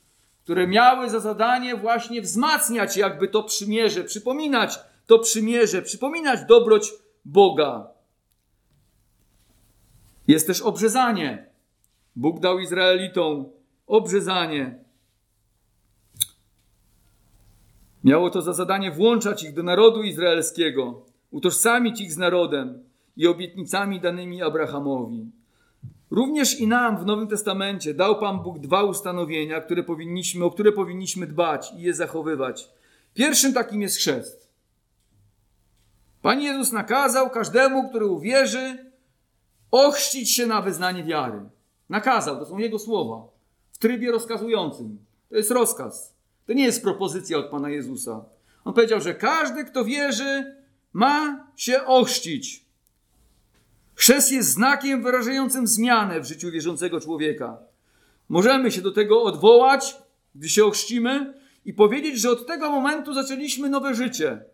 [0.44, 6.92] które miały za zadanie właśnie wzmacniać jakby to przymierze, przypominać to przymierze, przypominać dobroć
[7.24, 7.88] Boga.
[10.28, 11.46] Jest też obrzezanie.
[12.16, 13.50] Bóg dał Izraelitom
[13.86, 14.84] obrzezanie.
[18.04, 22.84] Miało to za zadanie włączać ich do narodu izraelskiego, utożsamić ich z narodem
[23.16, 25.30] i obietnicami danymi Abrahamowi.
[26.14, 30.72] Również i nam w Nowym Testamencie dał Pan Bóg dwa ustanowienia, które powinniśmy, o które
[30.72, 32.68] powinniśmy dbać i je zachowywać.
[33.14, 34.48] Pierwszym takim jest chrzest.
[36.22, 38.90] Pan Jezus nakazał każdemu, który uwierzy,
[39.70, 41.40] ochrzcić się na wyznanie wiary.
[41.88, 43.28] Nakazał, to są Jego słowa,
[43.72, 44.98] w trybie rozkazującym.
[45.30, 46.14] To jest rozkaz.
[46.46, 48.24] To nie jest propozycja od Pana Jezusa.
[48.64, 50.56] On powiedział, że każdy, kto wierzy,
[50.92, 52.63] ma się ochrzcić.
[53.94, 57.58] Chrzest jest znakiem wyrażającym zmianę w życiu wierzącego człowieka.
[58.28, 59.96] Możemy się do tego odwołać,
[60.34, 64.44] gdy się ochrzcimy i powiedzieć, że od tego momentu zaczęliśmy nowe życie.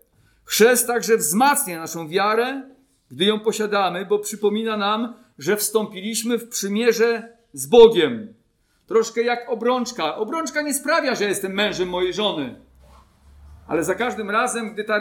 [0.44, 2.62] Chrzest także wzmacnia naszą wiarę,
[3.10, 8.34] gdy ją posiadamy, bo przypomina nam, że wstąpiliśmy w przymierze z Bogiem.
[8.86, 10.16] Troszkę jak obrączka.
[10.16, 12.60] Obrączka nie sprawia, że jestem mężem mojej żony.
[13.68, 15.00] Ale za każdym razem, gdy ta,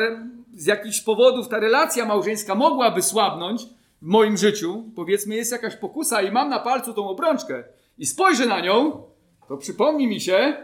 [0.53, 3.61] z jakichś powodów ta relacja małżeńska mogłaby słabnąć,
[4.01, 7.63] w moim życiu, powiedzmy, jest jakaś pokusa i mam na palcu tą obrączkę
[7.97, 9.03] i spojrzę na nią,
[9.47, 10.57] to przypomni mi się,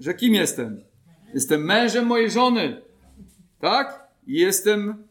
[0.00, 0.80] że kim jestem?
[1.34, 2.82] Jestem mężem mojej żony.
[3.60, 4.08] Tak?
[4.26, 5.04] I jestem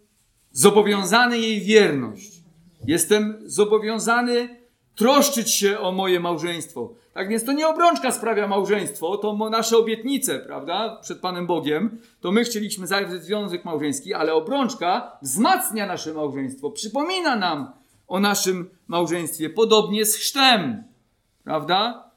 [0.52, 2.42] zobowiązany jej wierność.
[2.88, 4.62] Jestem zobowiązany
[4.96, 6.94] troszczyć się o moje małżeństwo.
[7.14, 12.02] Tak więc to nie obrączka sprawia małżeństwo, to nasze obietnice, prawda, przed Panem Bogiem.
[12.22, 17.72] To my chcieliśmy zawrzeć związek małżeński, ale obrączka wzmacnia nasze małżeństwo, przypomina nam
[18.08, 20.84] o naszym małżeństwie, podobnie z chrztem,
[21.44, 22.12] prawda?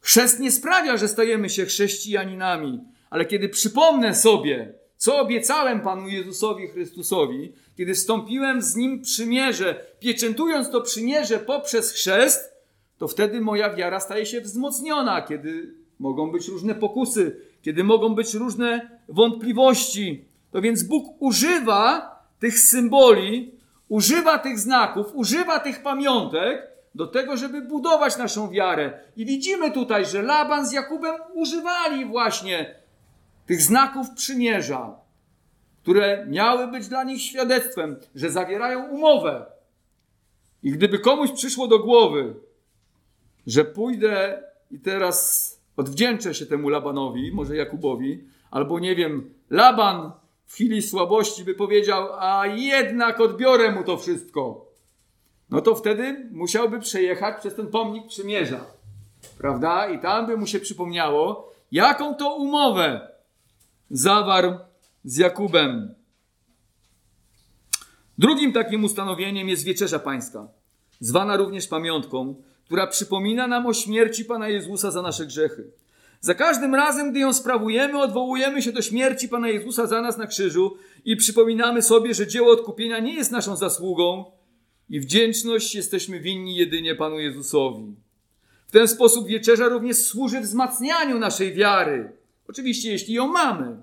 [0.00, 6.68] Chrzest nie sprawia, że stajemy się chrześcijaninami, ale kiedy przypomnę sobie, co obiecałem Panu Jezusowi
[6.68, 12.53] Chrystusowi, kiedy wstąpiłem z Nim przymierze, pieczętując to przymierze poprzez chrzest,
[12.98, 18.34] to wtedy moja wiara staje się wzmocniona, kiedy mogą być różne pokusy, kiedy mogą być
[18.34, 20.24] różne wątpliwości.
[20.50, 23.52] To więc Bóg używa tych symboli,
[23.88, 29.00] używa tych znaków, używa tych pamiątek do tego, żeby budować naszą wiarę.
[29.16, 32.74] I widzimy tutaj, że Laban z Jakubem używali właśnie
[33.46, 34.96] tych znaków przymierza,
[35.82, 39.46] które miały być dla nich świadectwem, że zawierają umowę.
[40.62, 42.34] I gdyby komuś przyszło do głowy,
[43.46, 50.12] że pójdę i teraz odwdzięczę się temu Labanowi, może Jakubowi, albo nie wiem, Laban
[50.46, 54.66] w chwili słabości by powiedział, a jednak odbiorę mu to wszystko.
[55.50, 58.60] No to wtedy musiałby przejechać przez ten pomnik przymierza.
[59.38, 59.88] Prawda?
[59.88, 63.08] I tam by mu się przypomniało, jaką to umowę
[63.90, 64.58] zawarł
[65.04, 65.94] z Jakubem.
[68.18, 70.48] Drugim takim ustanowieniem jest wieczerza pańska,
[71.00, 75.70] zwana również pamiątką, która przypomina nam o śmierci Pana Jezusa za nasze grzechy.
[76.20, 80.26] Za każdym razem, gdy ją sprawujemy, odwołujemy się do śmierci Pana Jezusa za nas na
[80.26, 84.24] krzyżu i przypominamy sobie, że dzieło odkupienia nie jest naszą zasługą
[84.90, 87.94] i wdzięczność jesteśmy winni jedynie Panu Jezusowi.
[88.66, 92.12] W ten sposób wieczerza również służy wzmacnianiu naszej wiary.
[92.48, 93.76] Oczywiście, jeśli ją mamy.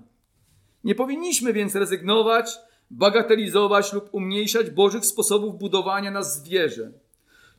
[0.84, 2.58] Nie powinniśmy więc rezygnować,
[2.90, 6.92] bagatelizować lub umniejszać Bożych sposobów budowania nas w wierze.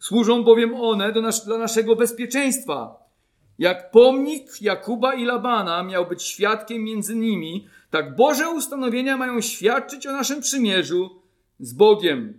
[0.04, 3.06] Służą bowiem one nas, dla naszego bezpieczeństwa.
[3.60, 10.08] Jak pomnik Jakuba i Labana miał być świadkiem między nimi, tak Boże ustanowienia mają świadczyć
[10.08, 11.22] o naszym przymierzu
[11.60, 12.38] z Bogiem.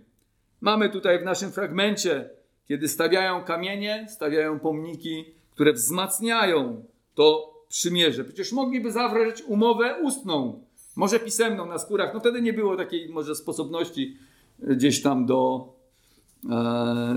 [0.61, 2.29] Mamy tutaj w naszym fragmencie,
[2.67, 8.23] kiedy stawiają kamienie, stawiają pomniki, które wzmacniają to przymierze.
[8.23, 10.63] Przecież mogliby zawrzeć umowę ustną,
[10.95, 12.13] może pisemną na skórach.
[12.13, 14.17] No wtedy nie było takiej może sposobności
[14.59, 15.74] gdzieś tam do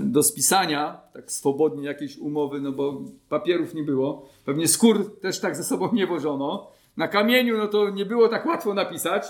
[0.02, 4.28] do spisania, tak swobodnie jakieś umowy, no bo papierów nie było.
[4.44, 6.70] Pewnie skór też tak ze sobą nie wożono.
[6.96, 9.26] Na kamieniu, no to nie było tak łatwo napisać.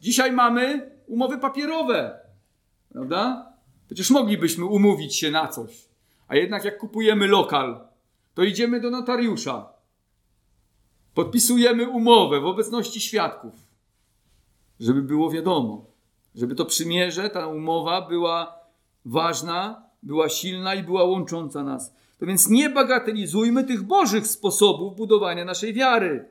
[0.00, 2.20] Dzisiaj mamy umowy papierowe,
[2.92, 3.52] prawda?
[3.86, 5.88] Przecież moglibyśmy umówić się na coś.
[6.28, 7.80] A jednak jak kupujemy lokal,
[8.34, 9.72] to idziemy do notariusza.
[11.14, 13.54] Podpisujemy umowę w obecności świadków,
[14.80, 15.84] żeby było wiadomo,
[16.34, 18.57] żeby to przymierze, ta umowa była
[19.08, 21.94] ważna, była silna i była łącząca nas.
[22.18, 26.28] To więc nie bagatelizujmy tych bożych sposobów budowania naszej wiary.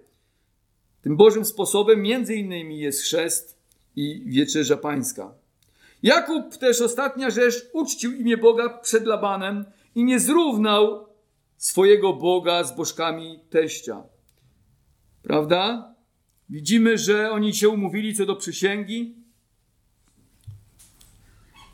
[1.01, 3.59] Tym bożym sposobem między innymi jest chrzest
[3.95, 5.33] i wieczerza pańska.
[6.03, 11.07] Jakub też ostatnia rzecz uczcił imię Boga przed Labanem i nie zrównał
[11.57, 14.03] swojego Boga z bożkami teścia.
[15.23, 15.93] Prawda?
[16.49, 19.15] Widzimy, że oni się umówili co do przysięgi,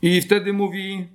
[0.04, 1.08] i wtedy mówi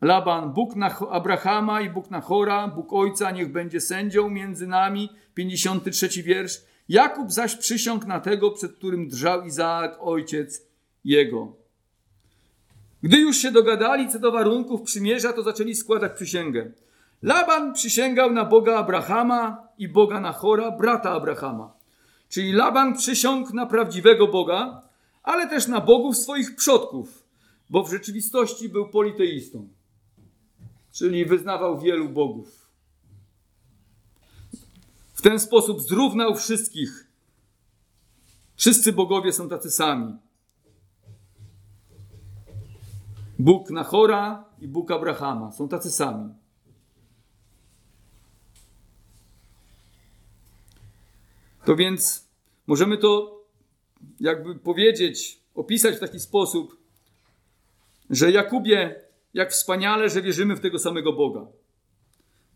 [0.00, 0.74] Laban, Bóg
[1.10, 5.08] Abrahama i Bóg na Chora, Bóg Ojca, niech będzie sędzią między nami.
[5.34, 6.60] 53 wiersz.
[6.88, 10.62] Jakub zaś przysiągł na tego, przed którym drżał Izaak, ojciec
[11.04, 11.52] jego.
[13.02, 16.70] Gdy już się dogadali co do warunków przymierza, to zaczęli składać przysięgę.
[17.22, 21.72] Laban przysięgał na Boga Abrahama i Boga Nachora, brata Abrahama.
[22.28, 24.82] Czyli Laban przysiągł na prawdziwego Boga,
[25.22, 27.17] ale też na bogów swoich przodków,
[27.70, 29.68] bo w rzeczywistości był politeistą,
[30.92, 32.68] czyli wyznawał wielu bogów.
[35.14, 37.08] W ten sposób zrównał wszystkich.
[38.56, 40.16] Wszyscy bogowie są tacy sami.
[43.38, 46.34] Bóg Nachora i Bóg Abrahama są tacy sami.
[51.64, 52.28] To więc
[52.66, 53.38] możemy to
[54.20, 56.77] jakby powiedzieć, opisać w taki sposób,
[58.10, 58.94] że Jakubie,
[59.34, 61.46] jak wspaniale, że wierzymy w tego samego Boga.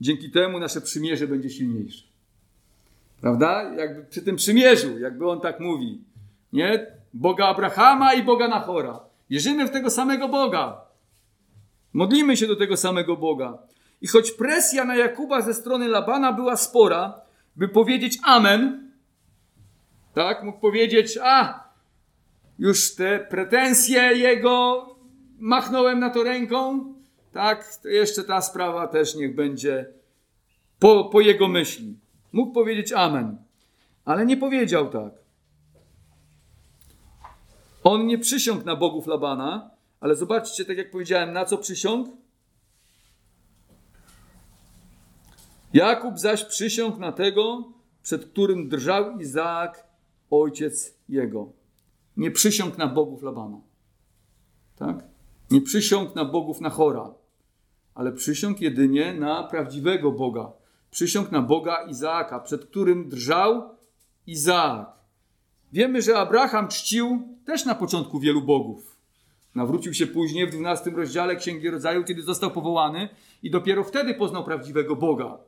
[0.01, 2.05] Dzięki temu nasze przymierze będzie silniejsze.
[3.21, 3.75] Prawda?
[3.79, 6.05] Jakby przy tym przymierzu, jakby on tak mówi.
[6.53, 6.87] Nie?
[7.15, 9.01] Boga Abrahama i Boga Nachora.
[9.31, 10.81] Wierzymy w tego samego Boga.
[11.93, 13.59] Modlimy się do tego samego Boga.
[14.01, 17.21] I choć presja na Jakuba ze strony Labana była spora,
[17.57, 18.93] by powiedzieć Amen,
[20.15, 21.65] tak, mógł powiedzieć, a,
[22.59, 24.87] już te pretensje jego
[25.43, 26.95] machnąłem na to ręką,
[27.33, 29.87] Tak, to jeszcze ta sprawa też niech będzie
[30.79, 31.99] po, po jego myśli.
[32.33, 33.37] Mógł powiedzieć Amen,
[34.05, 35.13] ale nie powiedział tak.
[37.85, 39.71] On nie przysiągł na bogów Labana,
[40.01, 42.17] ale zobaczcie, tak jak powiedziałem, na co przysiągł?
[45.73, 47.73] Jakub zaś przysiągł na tego,
[48.03, 49.87] przed którym drżał Izaak,
[50.31, 51.53] ojciec jego.
[52.17, 53.61] Nie przysiągł na bogów Labana.
[54.77, 55.12] Tak?
[55.53, 57.15] Nie przysiągł na bogów Nachora,
[57.95, 60.53] ale przysiągł jedynie na prawdziwego Boga.
[60.91, 63.63] Przysiągł na Boga Izaaka, przed którym drżał
[64.27, 64.93] Izaak.
[65.73, 68.97] Wiemy, że Abraham czcił też na początku wielu bogów.
[69.55, 73.09] Nawrócił się później w 12 rozdziale Księgi Rodzaju, kiedy został powołany
[73.43, 75.39] i dopiero wtedy poznał prawdziwego Boga.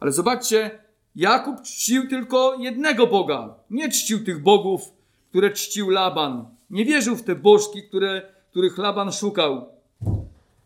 [0.00, 0.70] Ale zobaczcie,
[1.16, 3.54] Jakub czcił tylko jednego Boga.
[3.70, 4.82] Nie czcił tych bogów,
[5.30, 6.46] które czcił Laban.
[6.70, 9.66] Nie wierzył w te bożki, które, których Laban szukał.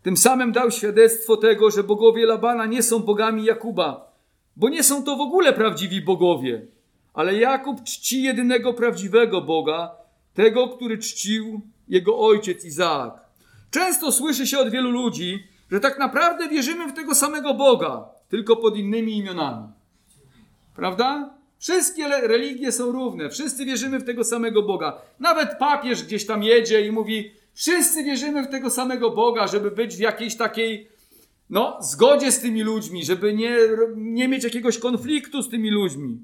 [0.03, 4.12] Tym samym dał świadectwo tego, że bogowie Labana nie są bogami Jakuba,
[4.57, 6.66] bo nie są to w ogóle prawdziwi bogowie.
[7.14, 9.91] Ale Jakub czci jedynego prawdziwego Boga,
[10.34, 13.20] tego, który czcił jego ojciec Izaak.
[13.70, 18.57] Często słyszy się od wielu ludzi, że tak naprawdę wierzymy w tego samego Boga, tylko
[18.57, 19.66] pod innymi imionami.
[20.76, 21.34] Prawda?
[21.59, 24.99] Wszystkie religie są równe, wszyscy wierzymy w tego samego Boga.
[25.20, 29.96] Nawet papież gdzieś tam jedzie i mówi: Wszyscy wierzymy w tego samego Boga, żeby być
[29.96, 30.88] w jakiejś takiej
[31.50, 33.57] no, zgodzie z tymi ludźmi, żeby nie,
[33.96, 36.18] nie mieć jakiegoś konfliktu z tymi ludźmi.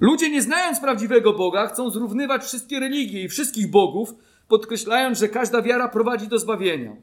[0.00, 4.14] Ludzie, nie znając prawdziwego Boga, chcą zrównywać wszystkie religie i wszystkich bogów,
[4.48, 6.96] podkreślając, że każda wiara prowadzi do zbawienia.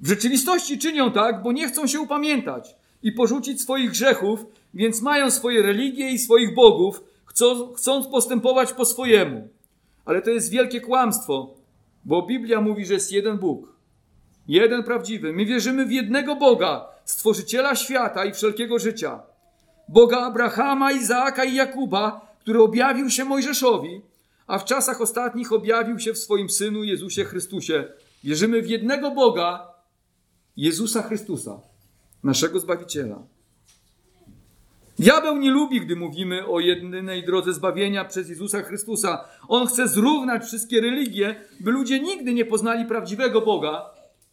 [0.00, 5.30] W rzeczywistości czynią tak, bo nie chcą się upamiętać i porzucić swoich grzechów, więc mają
[5.30, 9.48] swoje religie i swoich bogów, chcą, chcąc postępować po swojemu.
[10.04, 11.54] Ale to jest wielkie kłamstwo,
[12.04, 13.74] bo Biblia mówi, że jest jeden Bóg.
[14.48, 15.32] Jeden prawdziwy.
[15.32, 19.22] My wierzymy w jednego Boga, stworzyciela świata i wszelkiego życia.
[19.88, 24.00] Boga Abrahama, Izaaka i Jakuba, który objawił się Mojżeszowi,
[24.46, 27.84] a w czasach ostatnich objawił się w swoim Synu Jezusie Chrystusie.
[28.24, 29.68] Wierzymy w jednego Boga,
[30.56, 31.60] Jezusa Chrystusa,
[32.22, 33.22] naszego Zbawiciela.
[34.98, 39.24] Diabeł nie lubi, gdy mówimy o jedynej drodze zbawienia przez Jezusa Chrystusa.
[39.48, 43.90] On chce zrównać wszystkie religie, by ludzie nigdy nie poznali prawdziwego Boga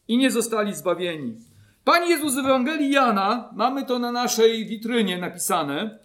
[0.07, 1.35] i nie zostali zbawieni.
[1.83, 5.99] Pan Jezus w Ewangelii Jana, mamy to na naszej witrynie napisane,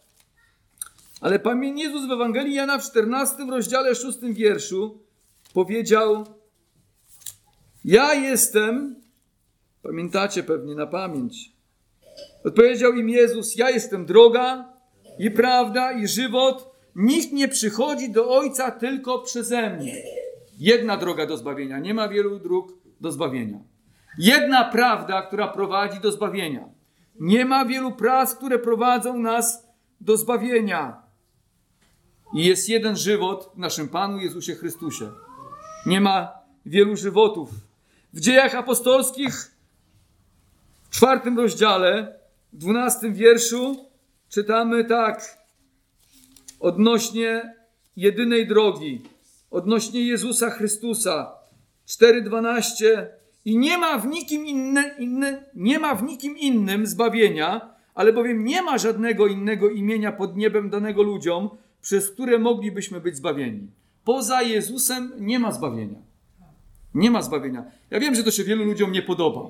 [1.20, 4.98] ale Pan Jezus w Ewangelii Jana w 14 rozdziale 6 wierszu
[5.54, 6.26] powiedział:
[7.84, 8.96] Ja jestem,
[9.82, 11.55] pamiętacie pewnie na pamięć,
[12.46, 14.72] odpowiedział im Jezus: Ja jestem droga
[15.18, 16.76] i prawda i żywot.
[16.94, 20.02] Nikt nie przychodzi do Ojca tylko przeze mnie.
[20.58, 23.58] Jedna droga do zbawienia, nie ma wielu dróg do zbawienia.
[24.18, 26.68] Jedna prawda, która prowadzi do zbawienia.
[27.20, 29.66] Nie ma wielu prac, które prowadzą nas
[30.00, 31.02] do zbawienia.
[32.34, 35.10] I jest jeden żywot w naszym Panu Jezusie Chrystusie.
[35.86, 36.32] Nie ma
[36.66, 37.50] wielu żywotów.
[38.12, 39.50] W dziejach apostolskich
[40.82, 42.18] w czwartym rozdziale,
[42.52, 43.76] w dwunastym wierszu
[44.28, 45.38] czytamy tak
[46.60, 47.54] odnośnie
[47.96, 49.02] jedynej drogi,
[49.50, 51.32] odnośnie Jezusa Chrystusa.
[51.86, 53.06] 4:12
[53.44, 58.44] i nie ma w nikim inne, inne, nie ma w nikim innym zbawienia, ale bowiem
[58.44, 61.50] nie ma żadnego innego imienia pod niebem danego ludziom,
[61.82, 63.70] przez które moglibyśmy być zbawieni.
[64.04, 65.98] Poza Jezusem nie ma zbawienia.
[66.94, 67.64] Nie ma zbawienia.
[67.90, 69.40] Ja wiem, że to się wielu ludziom nie podoba.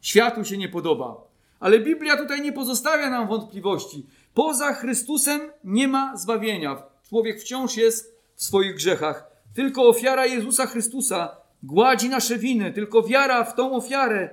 [0.00, 1.31] Światu się nie podoba.
[1.62, 4.06] Ale Biblia tutaj nie pozostawia nam wątpliwości.
[4.34, 6.82] Poza Chrystusem nie ma zbawienia.
[7.08, 9.26] Człowiek wciąż jest w swoich grzechach.
[9.54, 12.72] Tylko ofiara Jezusa Chrystusa gładzi nasze winy.
[12.72, 14.30] Tylko wiara w tą ofiarę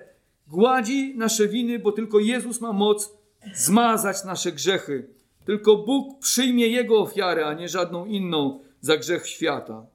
[0.48, 3.14] gładzi nasze winy, bo tylko Jezus ma moc
[3.54, 5.10] zmazać nasze grzechy.
[5.46, 9.86] Tylko Bóg przyjmie Jego ofiarę, a nie żadną inną za grzech świata.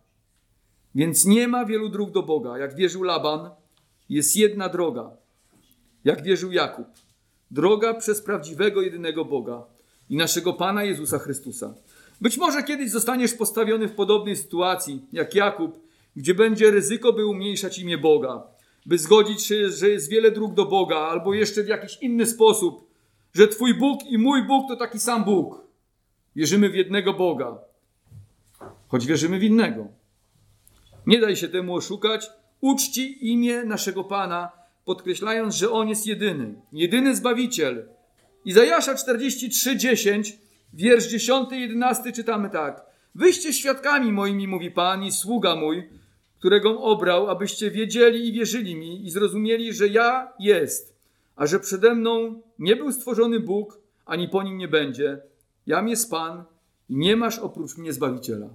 [0.95, 2.59] Więc nie ma wielu dróg do Boga.
[2.59, 3.51] Jak wierzył Laban,
[4.09, 5.11] jest jedna droga.
[6.05, 7.04] Jak wierzył Jakub.
[7.55, 9.65] Droga przez prawdziwego, jedynego Boga
[10.11, 11.75] i naszego Pana Jezusa Chrystusa.
[12.21, 15.85] Być może kiedyś zostaniesz postawiony w podobnej sytuacji jak Jakub
[16.17, 18.43] gdzie będzie ryzyko, by umniejszać imię Boga,
[18.87, 22.91] by zgodzić się, że jest wiele dróg do Boga, albo jeszcze w jakiś inny sposób,
[23.35, 25.61] że Twój Bóg i mój Bóg to taki sam Bóg.
[26.37, 27.59] Wierzymy w jednego Boga,
[28.89, 29.89] choć wierzymy w innego.
[31.07, 32.31] Nie daj się temu oszukać.
[32.61, 34.53] Uczci imię naszego Pana,
[34.85, 37.89] podkreślając, że On jest jedyny, jedyny Zbawiciel.
[38.45, 40.32] Izajasza 43:10,
[40.72, 42.87] wiersz 10 i 11 czytamy tak.
[43.14, 45.89] Wyście świadkami moimi, mówi Pan i sługa mój,
[46.39, 50.97] którego obrał, abyście wiedzieli i wierzyli mi i zrozumieli, że ja jest,
[51.37, 55.22] a że przede mną nie był stworzony Bóg, ani po nim nie będzie.
[55.66, 56.45] Jam jest Pan
[56.89, 58.49] i nie masz oprócz mnie Zbawiciela.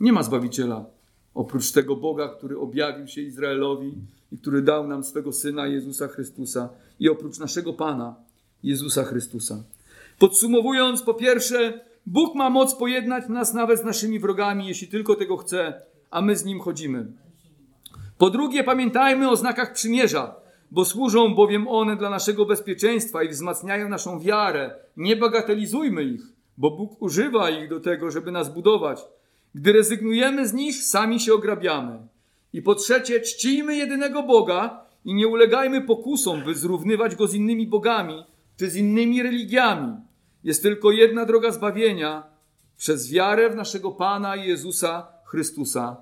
[0.00, 0.99] Nie ma Zbawiciela
[1.34, 3.94] oprócz tego Boga, który objawił się Izraelowi
[4.32, 6.68] i który dał nam swego Syna Jezusa Chrystusa
[7.00, 8.14] i oprócz naszego Pana
[8.62, 9.62] Jezusa Chrystusa.
[10.18, 15.36] Podsumowując, po pierwsze, Bóg ma moc pojednać nas nawet z naszymi wrogami, jeśli tylko tego
[15.36, 17.06] chce, a my z Nim chodzimy.
[18.18, 20.34] Po drugie, pamiętajmy o znakach przymierza,
[20.70, 24.74] bo służą bowiem one dla naszego bezpieczeństwa i wzmacniają naszą wiarę.
[24.96, 26.22] Nie bagatelizujmy ich,
[26.56, 29.00] bo Bóg używa ich do tego, żeby nas budować.
[29.54, 31.98] Gdy rezygnujemy z nich, sami się ograbiamy.
[32.52, 37.66] I po trzecie, czcijmy jedynego Boga i nie ulegajmy pokusom, by zrównywać go z innymi
[37.66, 38.24] bogami
[38.56, 39.96] czy z innymi religiami.
[40.44, 42.22] Jest tylko jedna droga zbawienia
[42.76, 45.96] przez wiarę w naszego Pana Jezusa Chrystusa.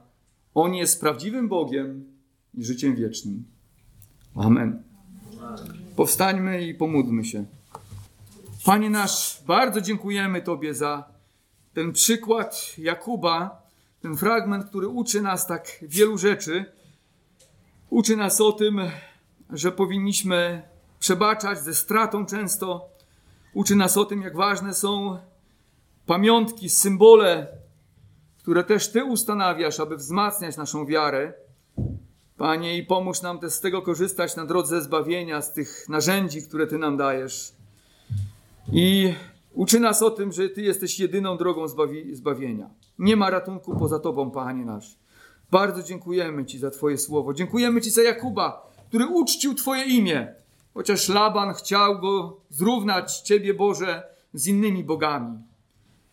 [0.55, 2.05] On jest prawdziwym Bogiem
[2.55, 3.44] i życiem wiecznym.
[4.34, 4.82] Amen.
[5.96, 7.44] Powstańmy i pomódlmy się.
[8.64, 11.17] Panie nasz, bardzo dziękujemy Tobie za
[11.78, 13.62] ten przykład Jakuba,
[14.00, 16.64] ten fragment, który uczy nas tak wielu rzeczy.
[17.90, 18.80] Uczy nas o tym,
[19.50, 20.62] że powinniśmy
[21.00, 22.88] przebaczać ze stratą często.
[23.54, 25.18] Uczy nas o tym, jak ważne są
[26.06, 27.46] pamiątki, symbole,
[28.38, 31.32] które też Ty ustanawiasz, aby wzmacniać naszą wiarę.
[32.36, 36.66] Panie, i pomóż nam też z tego korzystać na drodze zbawienia, z tych narzędzi, które
[36.66, 37.52] Ty nam dajesz.
[38.72, 39.14] I
[39.59, 42.70] uczy nas o tym, że Ty jesteś jedyną drogą zbawi zbawienia.
[42.98, 44.98] Nie ma ratunku poza Tobą, Panie nasz.
[45.50, 47.34] Bardzo dziękujemy Ci za Twoje słowo.
[47.34, 50.34] Dziękujemy Ci za Jakuba, który uczcił Twoje imię.
[50.74, 54.02] Chociaż Laban chciał go zrównać, Ciebie Boże,
[54.32, 55.38] z innymi bogami.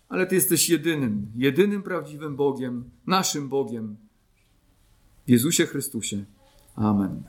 [0.10, 3.98] Ale Ty jesteś jedynym, jedynym prawdziwym Bogiem, naszym Bogiem.
[5.28, 6.26] W Jezusie Chrystusie.
[6.76, 7.24] Amen.